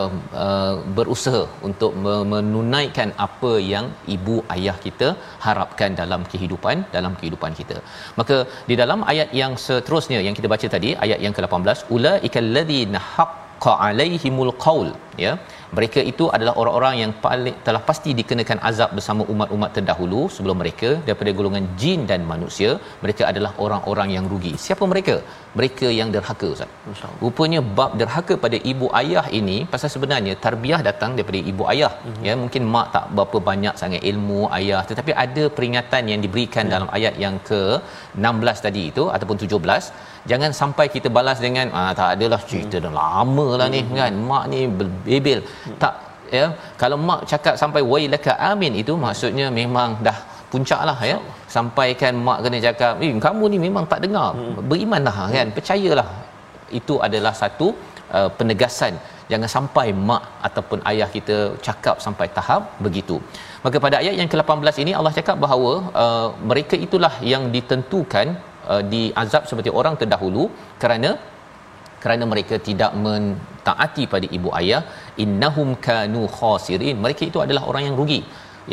uh, 0.43 0.73
berusaha 0.97 1.43
untuk 1.69 1.91
me- 2.03 2.25
menunaikan 2.33 3.09
apa 3.27 3.51
yang 3.73 3.85
ibu 4.15 4.35
ayah 4.55 4.75
kita 4.85 5.09
harapkan 5.45 5.91
dalam 6.01 6.23
kehidupan 6.31 6.77
dalam 6.97 7.15
kehidupan 7.19 7.53
kita. 7.59 7.77
Maka 8.19 8.37
di 8.69 8.77
dalam 8.81 9.01
ayat 9.13 9.31
yang 9.41 9.55
seterusnya 9.65 10.19
yang 10.27 10.37
kita 10.39 10.51
baca 10.55 10.69
tadi 10.75 10.91
ayat 11.05 11.21
yang 11.25 11.35
ke-18 11.37 11.79
ulaikal 11.97 12.49
ladzina 12.57 13.01
haqqa 13.15 13.73
alaihimul 13.87 14.53
qaul 14.65 14.89
ya 15.25 15.33
mereka 15.77 15.99
itu 16.11 16.25
adalah 16.35 16.53
orang-orang 16.61 16.95
yang 17.01 17.11
paling 17.25 17.55
telah 17.67 17.81
pasti 17.89 18.09
dikenakan 18.19 18.59
azab 18.69 18.89
bersama 18.97 19.21
umat-umat 19.33 19.71
terdahulu 19.77 20.21
sebelum 20.35 20.57
mereka. 20.61 20.89
Daripada 21.07 21.31
golongan 21.39 21.65
jin 21.81 22.01
dan 22.11 22.21
manusia 22.31 22.71
mereka 23.03 23.23
adalah 23.31 23.51
orang-orang 23.65 24.09
yang 24.15 24.25
rugi. 24.33 24.53
Siapa 24.65 24.85
mereka? 24.93 25.15
Mereka 25.59 25.87
yang 25.99 26.09
derhaka 26.15 26.47
ustaz. 26.55 27.01
Rupanya 27.23 27.59
bab 27.77 27.91
derhaka 28.01 28.35
pada 28.45 28.57
ibu 28.71 28.87
ayah 29.01 29.25
ini 29.39 29.57
pasal 29.73 29.89
sebenarnya 29.95 30.35
tarbiyah 30.45 30.81
datang 30.89 31.11
daripada 31.17 31.41
ibu 31.53 31.65
ayah. 31.73 31.91
Mm-hmm. 31.93 32.23
ya 32.27 32.33
mungkin 32.41 32.63
mak 32.73 32.87
tak 32.95 33.05
berapa 33.15 33.37
banyak 33.49 33.75
sangat 33.81 34.01
ilmu 34.11 34.39
ayah 34.57 34.81
tetapi 34.89 35.11
ada 35.25 35.43
peringatan 35.57 36.03
yang 36.11 36.21
diberikan 36.25 36.65
mm. 36.67 36.71
dalam 36.73 36.89
ayat 36.97 37.13
yang 37.23 37.35
ke 37.49 37.61
16 38.27 38.65
tadi 38.65 38.83
itu 38.91 39.03
ataupun 39.15 39.37
17 39.45 40.12
jangan 40.31 40.51
sampai 40.59 40.85
kita 40.95 41.07
balas 41.17 41.37
dengan 41.45 41.67
ah 41.79 41.91
tak 41.99 42.09
adalah 42.15 42.39
cerita 42.49 42.77
dah 42.85 42.93
lama 43.01 43.47
lah 43.59 43.67
ni 43.75 43.81
kan. 43.99 44.13
Mak 44.31 44.43
ni 44.53 44.59
bebel 45.07 45.39
tak 45.83 45.93
ya. 46.37 46.45
Kalau 46.81 46.97
mak 47.07 47.21
cakap 47.31 47.55
sampai 47.61 47.81
wailaka 47.91 48.33
amin 48.51 48.75
itu 48.81 48.95
maksudnya 49.05 49.47
memang 49.61 49.89
dah 50.07 50.17
puncak 50.51 50.81
lah 50.89 50.97
ya. 51.11 51.17
Sampaikan 51.55 52.13
mak 52.27 52.39
kena 52.43 52.59
cakap 52.67 53.01
eh 53.05 53.11
kamu 53.25 53.43
ni 53.53 53.57
memang 53.67 53.85
tak 53.93 54.01
dengar. 54.05 54.29
Berimanlah 54.71 55.17
kan. 55.37 55.49
Percayalah 55.57 56.09
itu 56.79 56.95
adalah 57.07 57.33
satu 57.41 57.67
uh, 58.17 58.29
penegasan. 58.37 58.95
Jangan 59.31 59.49
sampai 59.55 59.87
mak 60.07 60.23
ataupun 60.47 60.79
ayah 60.89 61.07
kita 61.15 61.37
cakap 61.67 61.95
sampai 62.05 62.27
tahap 62.37 62.63
begitu. 62.85 63.17
Maka 63.65 63.77
pada 63.85 63.95
ayat 64.01 64.15
yang 64.19 64.29
ke-18 64.31 64.75
ini 64.83 64.91
Allah 64.99 65.13
cakap 65.19 65.37
bahawa 65.43 65.71
uh, 66.03 66.27
mereka 66.49 66.75
itulah 66.85 67.13
yang 67.33 67.43
ditentukan 67.55 68.27
uh, 68.73 68.83
diazab 68.93 69.43
seperti 69.49 69.71
orang 69.79 69.95
terdahulu 70.01 70.45
kerana 70.83 71.11
kerana 72.03 72.23
mereka 72.31 72.55
tidak 72.69 72.91
mentaati 73.05 74.03
pada 74.13 74.27
ibu 74.37 74.49
ayah 74.59 74.81
innahum 75.23 75.69
kanu 75.85 76.23
khasirin. 76.37 76.97
Mereka 77.03 77.23
itu 77.31 77.39
adalah 77.45 77.63
orang 77.71 77.85
yang 77.87 77.95
rugi. 78.01 78.21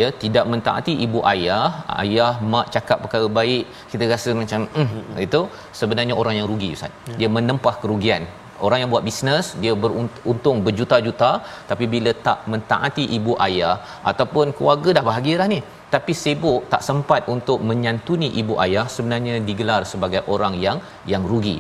Ya 0.01 0.09
tidak 0.23 0.45
mentaati 0.53 0.93
ibu 1.07 1.21
ayah 1.33 1.65
ayah 2.03 2.33
mak 2.53 2.67
cakap 2.75 2.99
perkara 3.05 3.27
baik 3.39 3.65
kita 3.93 4.05
rasa 4.13 4.31
macam 4.41 4.61
mm, 4.83 5.01
itu 5.27 5.41
sebenarnya 5.81 6.15
orang 6.23 6.35
yang 6.39 6.47
rugi 6.51 6.69
ustaz. 6.77 6.93
Dia 7.21 7.31
menempah 7.37 7.75
kerugian. 7.83 8.25
Orang 8.67 8.79
yang 8.83 8.91
buat 8.93 9.05
bisnes 9.09 9.47
dia 9.63 9.75
beruntung 9.83 10.57
berjuta-juta 10.67 11.31
tapi 11.71 11.85
bila 11.95 12.11
tak 12.27 12.39
mentaati 12.53 13.05
ibu 13.19 13.35
ayah 13.47 13.75
ataupun 14.11 14.47
keluarga 14.59 14.91
dah 14.97 15.05
bahagia 15.11 15.37
dah 15.43 15.49
ni 15.55 15.61
tapi 15.95 16.13
sibuk 16.23 16.61
tak 16.73 16.83
sempat 16.89 17.23
untuk 17.35 17.59
menyantuni 17.71 18.31
ibu 18.41 18.55
ayah 18.65 18.87
sebenarnya 18.97 19.35
digelar 19.49 19.83
sebagai 19.93 20.23
orang 20.35 20.55
yang 20.65 20.79
yang 21.13 21.25
rugi. 21.33 21.59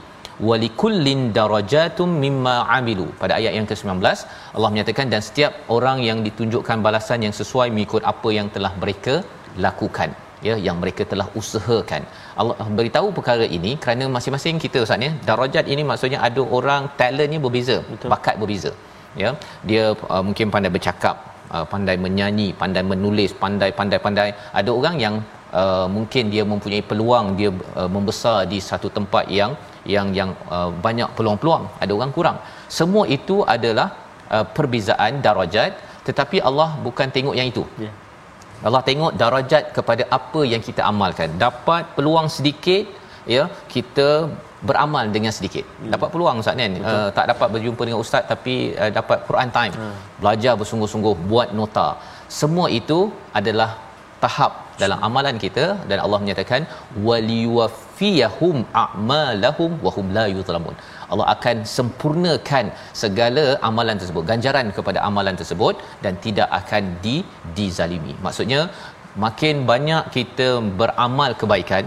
Walikullin 0.49 1.21
darajatum 1.37 2.11
mimma 2.25 2.55
amilu. 2.77 3.07
Pada 3.23 3.33
ayat 3.39 3.53
yang 3.59 3.67
ke-19 3.71 4.01
Allah 4.57 4.71
menyatakan 4.75 5.07
dan 5.13 5.21
setiap 5.27 5.53
orang 5.77 5.99
yang 6.09 6.19
ditunjukkan 6.27 6.79
balasan 6.87 7.27
yang 7.27 7.35
sesuai 7.41 7.69
mengikut 7.77 8.03
apa 8.13 8.29
yang 8.39 8.49
telah 8.55 8.73
mereka 8.83 9.15
lakukan. 9.65 10.11
Ya 10.47 10.55
yang 10.67 10.77
mereka 10.83 11.03
telah 11.11 11.27
usahakan. 11.41 12.03
Allah 12.41 12.69
beritahu 12.79 13.09
perkara 13.19 13.47
ini 13.57 13.73
kerana 13.83 14.05
masing-masing 14.15 14.63
kita 14.65 14.79
ustaz 14.87 15.05
ya. 15.07 15.11
Darajat 15.31 15.67
ini 15.75 15.83
maksudnya 15.91 16.21
ada 16.29 16.43
orang 16.59 16.89
talentnya 17.01 17.41
berbeza 17.47 17.77
Betul. 17.91 18.09
bakat 18.15 18.37
berbeza. 18.43 18.73
Ya 19.23 19.31
dia 19.69 19.85
uh, 20.15 20.23
mungkin 20.29 20.49
pandai 20.55 20.73
bercakap 20.77 21.30
uh, 21.55 21.65
pandai 21.73 21.97
menyanyi 22.05 22.49
pandai 22.61 22.85
menulis 22.93 23.33
pandai 23.43 23.71
pandai 23.79 24.01
pandai. 24.07 24.31
Ada 24.61 24.71
orang 24.79 24.97
yang 25.05 25.15
uh, 25.61 25.87
mungkin 25.97 26.25
dia 26.35 26.45
mempunyai 26.53 26.83
peluang 26.91 27.27
dia 27.39 27.51
uh, 27.81 27.91
membesar 27.97 28.39
di 28.53 28.59
satu 28.71 28.91
tempat 28.99 29.27
yang 29.41 29.53
yang 29.95 30.09
yang 30.19 30.31
uh, 30.57 30.71
banyak 30.87 31.09
peluang-peluang. 31.17 31.65
Ada 31.83 31.93
orang 31.99 32.13
kurang. 32.17 32.37
Semua 32.79 33.05
itu 33.19 33.39
adalah 33.57 33.89
uh, 34.35 34.47
perbezaan 34.57 35.23
darajat 35.27 35.73
tetapi 36.09 36.39
Allah 36.49 36.71
bukan 36.87 37.09
tengok 37.17 37.35
yang 37.41 37.49
itu. 37.53 37.65
Ya. 37.85 37.93
Allah 38.69 38.83
tengok 38.89 39.13
darajat 39.23 39.63
kepada 39.77 40.05
apa 40.19 40.41
yang 40.53 40.63
kita 40.69 40.83
amalkan. 40.91 41.29
Dapat 41.45 41.97
peluang 41.97 42.29
sedikit 42.37 42.85
ya 43.35 43.45
kita 43.75 44.09
beramal 44.69 45.05
dengan 45.17 45.33
sedikit 45.37 45.65
hmm. 45.67 45.91
dapat 45.95 46.09
peluang 46.15 46.41
ustaz 46.43 46.57
kan 46.63 46.73
uh, 46.93 47.09
tak 47.19 47.27
dapat 47.33 47.49
berjumpa 47.55 47.83
dengan 47.89 48.01
ustaz 48.05 48.25
tapi 48.33 48.55
uh, 48.83 48.91
dapat 48.99 49.19
Quran 49.29 49.51
time 49.59 49.75
hmm. 49.81 49.95
belajar 50.23 50.55
bersungguh-sungguh 50.61 51.15
buat 51.31 51.51
nota 51.61 51.89
semua 52.41 52.67
itu 52.81 52.99
adalah 53.41 53.71
tahap 54.25 54.53
dalam 54.83 54.99
amalan 55.09 55.37
kita 55.45 55.65
dan 55.91 55.99
Allah 56.05 56.19
menyatakan 56.23 56.63
waliwafiyahum 57.09 58.57
a'malahum 58.83 59.71
wa 59.87 59.91
hum 59.97 60.07
la 60.17 60.25
yuzlamun. 60.37 60.77
Allah 61.13 61.27
akan 61.35 61.57
sempurnakan 61.77 62.67
segala 63.03 63.45
amalan 63.69 63.99
tersebut, 64.03 64.25
ganjaran 64.31 64.69
kepada 64.79 64.99
amalan 65.09 65.37
tersebut 65.41 65.77
dan 66.05 66.17
tidak 66.27 66.49
akan 66.61 66.83
di 67.07 67.17
dizalimi. 67.59 68.15
Maksudnya 68.27 68.61
makin 69.25 69.57
banyak 69.73 70.03
kita 70.17 70.49
beramal 70.81 71.31
kebaikan 71.41 71.85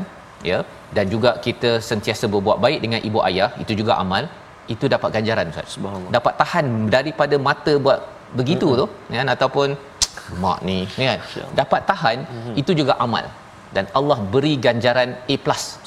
ya 0.52 0.60
dan 0.98 1.06
juga 1.14 1.32
kita 1.46 1.72
sentiasa 1.90 2.26
berbuat 2.34 2.58
baik 2.66 2.80
dengan 2.86 3.00
ibu 3.10 3.20
ayah 3.30 3.50
itu 3.64 3.76
juga 3.82 3.94
amal 4.04 4.24
itu 4.74 4.86
dapat 4.94 5.10
ganjaran 5.16 5.52
Ustaz. 5.54 5.76
Subhanallah. 5.76 6.12
Dapat 6.18 6.34
tahan 6.42 6.66
daripada 6.96 7.36
mata 7.48 7.74
buat 7.86 8.00
begitu 8.40 8.68
hmm. 8.70 8.78
tu 8.80 8.86
kan 9.16 9.28
ataupun 9.36 9.68
mak 10.44 10.60
ni 10.68 10.78
kan 10.98 11.20
dapat 11.62 11.82
tahan 11.90 12.18
hmm. 12.34 12.54
itu 12.62 12.72
juga 12.82 12.94
amal 13.06 13.26
dan 13.76 13.86
Allah 14.00 14.18
beri 14.34 14.54
ganjaran 14.66 15.10
A+ 15.34 15.36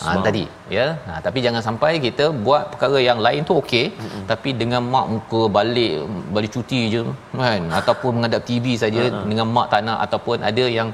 ha, 0.05 0.11
tadi 0.27 0.45
ya 0.77 0.87
nah 1.09 1.19
tapi 1.27 1.39
jangan 1.45 1.63
sampai 1.69 1.93
kita 2.07 2.25
buat 2.47 2.63
perkara 2.73 2.99
yang 3.09 3.19
lain 3.27 3.43
tu 3.49 3.55
okey 3.63 3.85
hmm. 3.91 4.23
tapi 4.31 4.51
dengan 4.63 4.83
mak 4.95 5.07
muka 5.15 5.43
balik 5.57 5.95
balik 6.37 6.51
cuti 6.57 6.81
je 6.95 7.03
kan 7.43 7.63
ataupun 7.81 8.11
menghadap 8.19 8.43
TV 8.51 8.75
saja 8.85 9.05
hmm. 9.07 9.23
dengan 9.31 9.49
mak 9.57 9.69
tak 9.75 9.83
nak 9.89 9.99
ataupun 10.07 10.39
ada 10.51 10.67
yang 10.79 10.91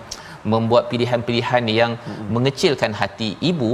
membuat 0.53 0.85
pilihan-pilihan 0.93 1.65
yang 1.81 1.93
hmm. 1.97 2.29
mengecilkan 2.35 2.93
hati 3.01 3.31
ibu 3.51 3.73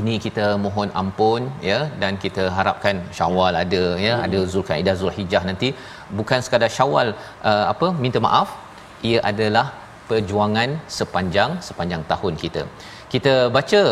ini 0.00 0.14
kita 0.24 0.46
mohon 0.64 0.88
ampun 1.00 1.42
ya 1.70 1.78
dan 2.02 2.12
kita 2.24 2.44
harapkan 2.56 2.96
Syawal 3.18 3.54
ada 3.62 3.82
ya 4.06 4.14
hmm. 4.14 4.26
ada 4.26 4.38
Zulkaidah 4.52 4.94
Zulhijjah 5.00 5.42
nanti 5.50 5.68
bukan 6.18 6.40
sekadar 6.46 6.70
Syawal 6.76 7.08
uh, 7.50 7.64
apa 7.72 7.88
minta 8.04 8.20
maaf 8.28 8.50
ia 9.08 9.20
adalah 9.30 9.66
perjuangan 10.08 10.70
sepanjang 10.98 11.50
sepanjang 11.68 12.02
tahun 12.12 12.34
kita. 12.42 12.62
Kita 13.12 13.34
baca 13.56 13.82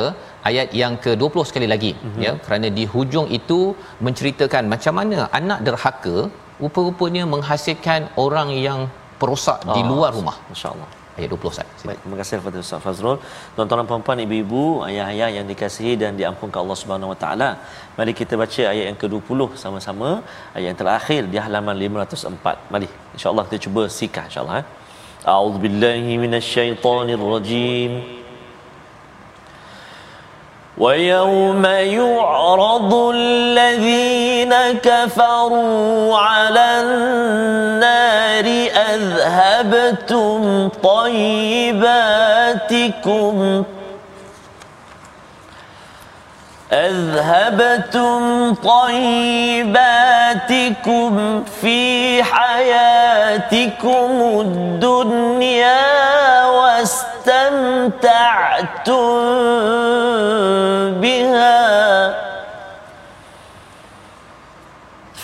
ayat 0.51 0.69
yang 0.81 0.95
ke-20 1.05 1.45
sekali 1.51 1.69
lagi 1.73 1.93
mm-hmm. 1.95 2.25
ya 2.27 2.33
kerana 2.45 2.69
di 2.79 2.85
hujung 2.95 3.29
itu 3.39 3.61
menceritakan 4.07 4.65
macam 4.75 4.97
mana 5.01 5.19
anak 5.39 5.61
derhaka 5.69 6.17
rupa-rupanya 6.63 7.25
menghasilkan 7.35 8.03
orang 8.25 8.51
yang 8.67 8.83
perosak 9.23 9.59
oh, 9.67 9.75
di 9.77 9.83
luar 9.91 10.13
rumah. 10.19 10.37
Masya-Allah 10.51 11.04
ayat 11.19 11.29
20 11.33 11.53
Ustaz. 11.53 11.85
Baik, 11.89 11.99
terima 12.03 12.17
kasih 12.21 12.35
kepada 12.41 12.59
Ustaz 12.65 12.81
Fazrul. 12.85 13.19
Tuan-tuan 13.55 13.79
dan 13.81 13.89
puan-puan, 13.91 14.19
ibu-ibu, 14.27 14.63
ayah-ayah 14.89 15.29
yang 15.37 15.47
dikasihi 15.53 15.93
dan 16.03 16.13
diampunkan 16.21 16.59
Allah 16.65 16.79
Subhanahu 16.83 17.13
Wa 17.13 17.19
Taala. 17.23 17.51
Mari 17.99 18.13
kita 18.21 18.35
baca 18.43 18.63
ayat 18.73 18.85
yang 18.91 18.99
ke-20 19.03 19.41
sama-sama. 19.65 20.11
Ayat 20.55 20.67
yang 20.71 20.79
terakhir 20.83 21.23
di 21.33 21.39
halaman 21.45 21.77
504. 21.87 22.73
Mari, 22.75 22.89
insya-Allah 23.15 23.45
kita 23.49 23.59
cuba 23.67 23.83
sikah 23.99 24.25
insya-Allah. 24.31 24.57
Eh. 24.63 24.67
A'udzubillahi 25.33 26.13
minasyaitonirrajim. 26.25 27.93
ويوم 30.79 31.65
يعرض 31.67 32.95
الذين 33.15 34.55
كفروا 34.83 36.19
على 36.19 36.81
النار 36.81 38.45
أذهبتم 38.95 40.69
طيباتكم 40.83 41.75
أذهبتم 46.73 48.55
طيباتكم 48.55 49.85
في 51.61 52.23
حياتكم 52.23 54.11
الدنيا 54.41 55.85
واستمتعتم 56.45 58.54
بها 61.01 62.15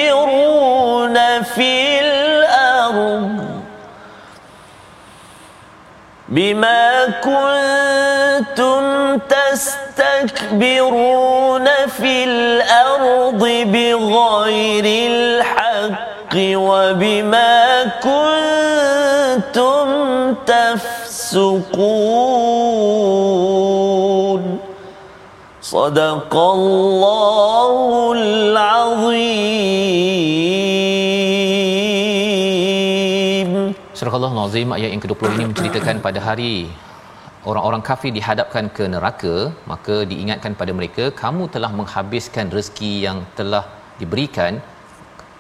في 1.44 2.00
الأرض 2.00 3.46
بما 6.30 7.06
كنتم 7.06 8.84
تستكبرون 9.18 9.85
في 12.01 12.25
الأرض 12.25 13.43
بغير 13.75 14.87
الحق 15.11 16.35
وبما 16.37 17.85
كنتم 18.07 19.87
تفسقون 20.47 21.51
صدق 25.63 26.35
الله 26.37 27.73
العظيم 28.17 29.51
Surah 34.01 34.17
Al-Azim 34.17 34.73
ayat 34.73 34.97
yang 34.97 35.03
ke-20 35.05 35.29
ini 35.37 35.53
menceritakan 35.53 36.01
pada 36.01 36.25
hari 36.25 36.73
orang-orang 37.50 37.84
kafir 37.90 38.12
dihadapkan 38.18 38.66
ke 38.78 38.86
neraka 38.94 39.36
maka 39.72 39.96
diingatkan 40.12 40.54
pada 40.62 40.74
mereka 40.80 41.04
kamu 41.24 41.44
telah 41.56 41.72
menghabiskan 41.80 42.48
rezeki 42.58 42.94
yang 43.08 43.20
telah 43.40 43.66
diberikan 44.02 44.54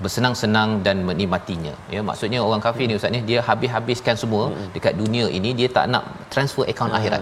bersenang-senang 0.03 0.69
dan 0.85 0.97
menikmatinya. 1.09 1.73
Ya 1.93 2.01
maksudnya 2.07 2.39
orang 2.47 2.61
kafir 2.65 2.85
ni 2.89 2.95
ustaz 2.99 3.13
ni 3.15 3.19
dia 3.29 3.39
habis-habiskan 3.49 4.15
semua 4.21 4.43
hmm. 4.51 4.69
dekat 4.75 4.93
dunia 5.01 5.25
ini 5.37 5.51
dia 5.59 5.69
tak 5.77 5.85
nak 5.93 6.05
transfer 6.33 6.65
akaun 6.71 6.91
hmm, 6.91 6.97
akhirat. 6.99 7.21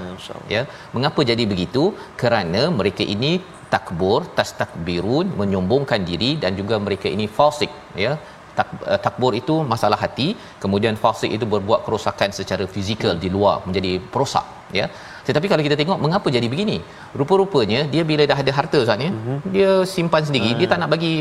ya 0.53 0.61
mengapa 0.95 1.21
jadi 1.31 1.43
begitu? 1.51 1.83
Kerana 2.21 2.61
mereka 2.79 3.05
ini 3.15 3.31
takbur 3.73 4.19
tastakbirun 4.37 5.27
menyombongkan 5.41 6.01
diri 6.09 6.31
dan 6.43 6.51
juga 6.59 6.75
mereka 6.87 7.07
ini 7.15 7.25
fasik 7.37 7.71
ya 8.05 8.11
tak, 8.57 8.67
uh, 8.91 8.99
takbur 9.05 9.31
itu 9.41 9.55
masalah 9.73 9.99
hati 10.03 10.27
kemudian 10.63 10.95
fasik 11.03 11.31
itu 11.37 11.45
berbuat 11.53 11.81
kerosakan 11.85 12.29
secara 12.39 12.65
fizikal 12.75 13.13
di 13.23 13.29
luar 13.35 13.55
menjadi 13.67 13.91
perosak 14.13 14.45
ya. 14.79 14.87
Tetapi 15.27 15.47
kalau 15.51 15.63
kita 15.67 15.75
tengok 15.81 15.99
mengapa 16.05 16.27
jadi 16.37 16.47
begini? 16.53 16.77
Rupa-rupanya 17.19 17.81
dia 17.93 18.03
bila 18.11 18.23
dah 18.31 18.39
ada 18.43 18.51
harta 18.59 18.77
Ustaz 18.85 19.05
ya 19.05 19.11
mm-hmm. 19.11 19.37
dia 19.55 19.71
simpan 19.95 20.23
sendiri 20.29 20.51
uh 20.53 20.59
dia 20.59 20.67
tak 20.71 20.79
nak 20.81 20.89
bagi 20.95 21.13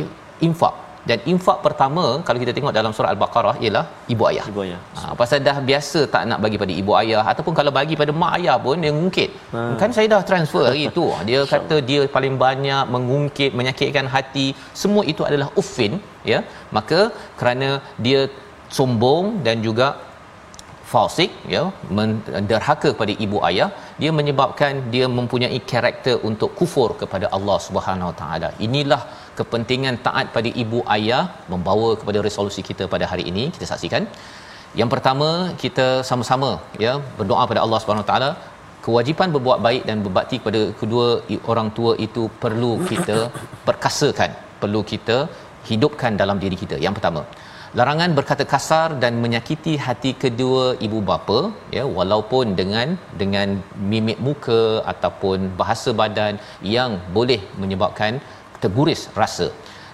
infak 0.46 0.74
dan 1.08 1.18
infak 1.32 1.58
pertama 1.66 2.04
kalau 2.26 2.38
kita 2.42 2.52
tengok 2.56 2.72
dalam 2.78 2.92
surah 2.96 3.10
al-baqarah 3.14 3.54
ialah 3.64 3.84
ibu 4.14 4.24
ayah. 4.30 4.44
Ibu 4.50 4.60
ayah. 4.64 4.80
Ha, 4.98 5.14
pasal 5.20 5.38
dah 5.48 5.56
biasa 5.70 6.00
tak 6.14 6.22
nak 6.30 6.38
bagi 6.44 6.58
pada 6.62 6.74
ibu 6.82 6.92
ayah 7.00 7.22
ataupun 7.32 7.54
kalau 7.58 7.72
bagi 7.78 7.96
pada 8.02 8.12
mak 8.22 8.34
ayah 8.38 8.56
pun 8.66 8.84
dia 8.84 8.92
ngungkit. 8.98 9.30
Ha. 9.54 9.62
Kan 9.80 9.90
saya 9.96 10.06
dah 10.14 10.20
transfer 10.30 10.64
hari 10.68 10.84
itu. 10.90 11.06
Dia 11.28 11.40
kata 11.52 11.76
dia 11.88 12.00
paling 12.14 12.34
banyak 12.44 12.84
mengungkit, 12.94 13.50
menyakitkan 13.58 14.06
hati. 14.14 14.46
Semua 14.80 15.02
itu 15.12 15.22
adalah 15.28 15.48
uffin, 15.60 15.92
ya. 16.32 16.38
Maka 16.76 17.00
kerana 17.40 17.68
dia 18.06 18.20
sombong 18.78 19.26
dan 19.46 19.56
juga 19.66 19.88
fasik 20.92 21.30
ya 21.54 21.62
menderhaka 21.98 22.88
kepada 22.94 23.12
ibu 23.24 23.38
ayah 23.48 23.68
dia 24.00 24.10
menyebabkan 24.18 24.72
dia 24.94 25.06
mempunyai 25.18 25.60
karakter 25.72 26.14
untuk 26.30 26.50
kufur 26.60 26.88
kepada 27.02 27.26
Allah 27.36 27.58
Subhanahu 27.66 28.10
Wa 28.10 28.16
Taala 28.22 28.48
inilah 28.66 29.00
kepentingan 29.38 29.96
taat 30.06 30.26
pada 30.36 30.50
ibu 30.62 30.78
ayah 30.96 31.24
membawa 31.52 31.90
kepada 32.00 32.18
resolusi 32.26 32.62
kita 32.68 32.86
pada 32.94 33.06
hari 33.12 33.26
ini 33.32 33.44
kita 33.56 33.68
saksikan. 33.72 34.04
Yang 34.80 34.90
pertama 34.94 35.28
kita 35.62 35.86
sama-sama 36.08 36.50
ya 36.84 36.92
berdoa 37.18 37.44
pada 37.50 37.60
Allah 37.64 37.80
Subhanahu 37.82 38.08
taala 38.10 38.30
kewajipan 38.86 39.28
berbuat 39.36 39.58
baik 39.66 39.82
dan 39.88 39.98
berbakti 40.06 40.36
kepada 40.40 40.60
kedua 40.80 41.06
orang 41.52 41.68
tua 41.78 41.92
itu 42.06 42.24
perlu 42.44 42.72
kita 42.90 43.18
perkasakan 43.68 44.30
perlu 44.62 44.82
kita 44.92 45.18
hidupkan 45.70 46.12
dalam 46.22 46.38
diri 46.44 46.56
kita. 46.62 46.76
Yang 46.86 46.96
pertama 46.98 47.22
larangan 47.78 48.10
berkata 48.16 48.44
kasar 48.52 48.88
dan 49.02 49.12
menyakiti 49.24 49.74
hati 49.84 50.10
kedua 50.22 50.64
ibu 50.86 50.98
bapa 51.10 51.38
ya 51.76 51.84
walaupun 51.98 52.46
dengan 52.58 52.88
dengan 53.22 53.48
mimik 53.92 54.18
muka 54.26 54.62
ataupun 54.92 55.48
bahasa 55.60 55.90
badan 56.00 56.36
yang 56.76 56.92
boleh 57.16 57.40
menyebabkan 57.62 58.20
terguris 58.62 59.02
rasa. 59.22 59.48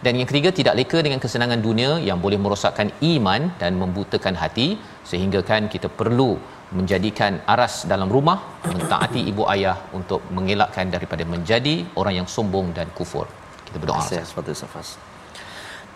Dan 0.04 0.12
yang 0.18 0.28
ketiga 0.30 0.50
tidak 0.58 0.74
leka 0.78 0.98
dengan 1.06 1.18
kesenangan 1.24 1.60
dunia 1.68 1.90
yang 2.08 2.18
boleh 2.24 2.38
merosakkan 2.44 2.88
iman 3.12 3.50
dan 3.62 3.74
membutakan 3.82 4.38
hati 4.42 4.68
sehingga 5.10 5.42
kan 5.50 5.66
kita 5.74 5.90
perlu 6.00 6.30
menjadikan 6.78 7.42
aras 7.54 7.74
dalam 7.92 8.08
rumah 8.16 8.38
mentaati 8.70 9.20
ibu 9.32 9.42
ayah 9.54 9.76
untuk 9.98 10.22
mengelakkan 10.38 10.86
daripada 10.94 11.26
menjadi 11.34 11.76
orang 12.00 12.22
yang 12.22 12.28
sombong 12.36 12.70
dan 12.78 12.88
kufur. 12.98 13.26
Kita 13.66 13.76
berdoa 13.82 13.98
Terima 13.98 14.06
kasih 14.06 14.18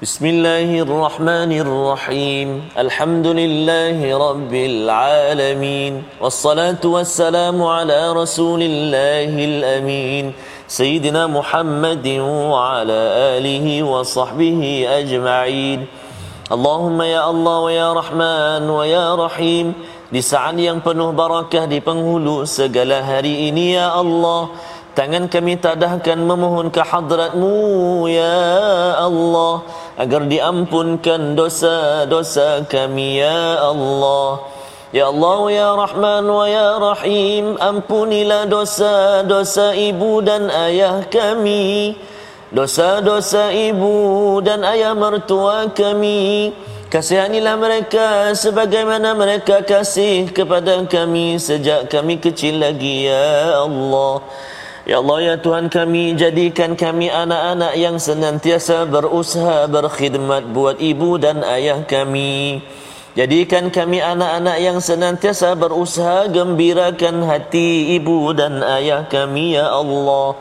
بسم 0.02 0.26
الله 0.26 0.70
الرحمن 0.86 1.52
الرحيم 1.66 2.50
الحمد 2.78 3.28
لله 3.28 3.98
رب 4.30 4.54
العالمين 4.54 5.94
والصلاة 6.22 6.84
والسلام 6.86 7.58
على 7.64 8.00
رسول 8.14 8.62
الله 8.62 9.34
الأمين 9.52 10.26
سيدنا 10.68 11.28
محمد 11.28 12.08
وعلى 12.54 13.02
آله 13.38 13.84
وصحبه 13.84 14.62
أجمعين 15.02 15.80
اللهم 16.52 17.00
يا 17.02 17.30
الله 17.30 17.60
ويا 17.60 17.90
رحمن 17.94 18.64
ويا 18.70 19.08
رحيم 19.16 19.68
di 20.08 20.24
saat 20.24 20.56
yang 20.56 20.80
penuh 20.80 21.12
barakah 21.12 21.68
di 21.68 21.84
penghulu 21.84 22.48
segala 22.48 23.04
hari 23.04 23.52
ini 23.52 23.76
ya 23.76 23.92
Allah 23.92 24.56
tangan 24.96 25.28
kami 25.28 25.60
tadahkan 25.60 26.16
memohon 26.16 26.72
ke 26.72 26.80
hadratmu 26.80 28.08
ya 28.08 28.96
Allah 29.04 29.68
agar 29.97 30.25
diampunkan 30.25 31.37
dosa-dosa 31.37 32.65
kami 32.69 33.21
ya 33.21 33.61
Allah. 33.61 34.49
Ya 34.93 35.09
Allah 35.09 35.41
ya 35.49 35.69
Rahman 35.73 36.25
wa 36.29 36.45
ya 36.45 36.77
Rahim 36.77 37.57
ampunilah 37.57 38.45
dosa-dosa 38.45 39.73
ibu 39.73 40.21
dan 40.21 40.53
ayah 40.53 41.01
kami. 41.09 41.97
Dosa-dosa 42.53 43.49
ibu 43.57 44.37
dan 44.45 44.61
ayah 44.69 44.93
mertua 44.93 45.73
kami. 45.73 46.53
Kasihanilah 46.93 47.57
mereka 47.57 48.37
sebagaimana 48.37 49.17
mereka 49.17 49.65
kasih 49.65 50.29
kepada 50.29 50.77
kami 50.85 51.41
sejak 51.41 51.89
kami 51.89 52.21
kecil 52.21 52.61
lagi 52.61 53.09
ya 53.09 53.65
Allah. 53.65 54.21
Ya 54.83 54.99
Allah 54.99 55.19
ya 55.23 55.35
Tuhan 55.39 55.71
kami 55.71 56.19
jadikan 56.19 56.75
kami 56.75 57.07
anak-anak 57.07 57.79
yang 57.79 58.03
senantiasa 58.03 58.83
berusaha 58.91 59.71
berkhidmat 59.71 60.51
buat 60.51 60.83
ibu 60.83 61.23
dan 61.23 61.47
ayah 61.47 61.87
kami. 61.87 62.59
Jadikan 63.15 63.71
kami 63.71 64.03
anak-anak 64.03 64.59
yang 64.59 64.83
senantiasa 64.83 65.55
berusaha 65.55 66.27
gembirakan 66.35 67.23
hati 67.23 67.95
ibu 67.95 68.35
dan 68.35 68.59
ayah 68.59 69.07
kami 69.07 69.55
ya 69.55 69.71
Allah. 69.71 70.35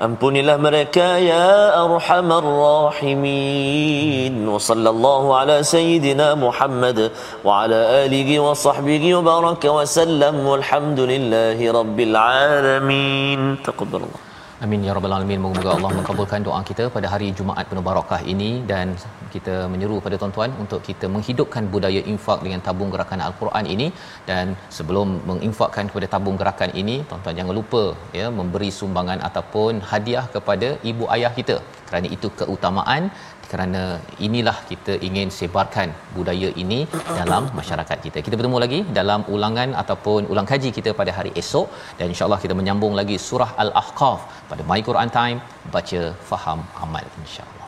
Ampunilah 0.00 0.56
mereka 0.56 1.20
ya 1.20 1.76
arhamar 1.76 2.40
rahimin. 2.40 4.32
Wa 4.48 4.56
sallallahu 4.56 5.36
ala 5.36 5.60
sayyidina 5.60 6.40
Muhammad 6.40 7.12
wa 7.44 7.68
ala 7.68 8.08
alihi 8.08 8.40
wa 8.40 8.56
sahbihi 8.56 9.20
wa 9.20 9.28
baraka 9.28 9.68
wa 9.68 9.84
sallam. 9.84 10.40
Walhamdulillahi 10.40 11.68
rabbil 11.68 12.16
alamin. 12.16 13.60
Taqabbalallah 13.60 14.29
Amin 14.64 14.80
ya 14.86 14.92
rabbal 14.96 15.14
alamin. 15.16 15.40
Moga-moga 15.42 15.70
Allah 15.74 15.90
mengabulkan 15.98 16.40
doa 16.46 16.58
kita 16.70 16.84
pada 16.94 17.06
hari 17.12 17.28
Jumaat 17.38 17.64
penuh 17.70 17.84
barakah 17.86 18.18
ini 18.32 18.48
dan 18.70 18.88
kita 19.34 19.54
menyeru 19.72 19.96
pada 20.06 20.16
tuan-tuan 20.20 20.50
untuk 20.62 20.80
kita 20.88 21.06
menghidupkan 21.14 21.64
budaya 21.74 22.00
infak 22.12 22.38
dengan 22.46 22.60
tabung 22.66 22.90
gerakan 22.94 23.22
Al-Quran 23.28 23.66
ini 23.74 23.86
dan 24.30 24.52
sebelum 24.76 25.08
menginfakkan 25.30 25.88
kepada 25.90 26.08
tabung 26.14 26.36
gerakan 26.40 26.72
ini, 26.82 26.96
tuan-tuan 27.08 27.38
jangan 27.40 27.56
lupa 27.60 27.82
ya 28.18 28.26
memberi 28.40 28.70
sumbangan 28.80 29.24
ataupun 29.30 29.80
hadiah 29.92 30.26
kepada 30.36 30.70
ibu 30.92 31.06
ayah 31.16 31.32
kita. 31.38 31.56
Kerana 31.88 32.10
itu 32.16 32.30
keutamaan 32.42 33.02
kerana 33.50 33.82
inilah 34.26 34.56
kita 34.70 34.94
ingin 35.08 35.28
sebarkan 35.38 35.88
budaya 36.16 36.50
ini 36.62 36.80
dalam 37.20 37.44
masyarakat 37.60 37.98
kita. 38.06 38.18
Kita 38.26 38.38
bertemu 38.40 38.58
lagi 38.64 38.80
dalam 38.98 39.22
ulangan 39.36 39.70
ataupun 39.82 40.30
ulang 40.32 40.48
kaji 40.52 40.70
kita 40.78 40.92
pada 41.00 41.14
hari 41.18 41.32
esok 41.42 41.66
dan 42.00 42.06
insya-Allah 42.14 42.40
kita 42.44 42.56
menyambung 42.60 42.94
lagi 43.00 43.18
surah 43.28 43.50
Al-Ahqaf 43.64 44.20
pada 44.52 44.62
My 44.72 44.80
Quran 44.90 45.10
Time 45.20 45.40
baca 45.76 46.02
faham 46.30 46.60
amal 46.84 47.06
insya-Allah. 47.22 47.59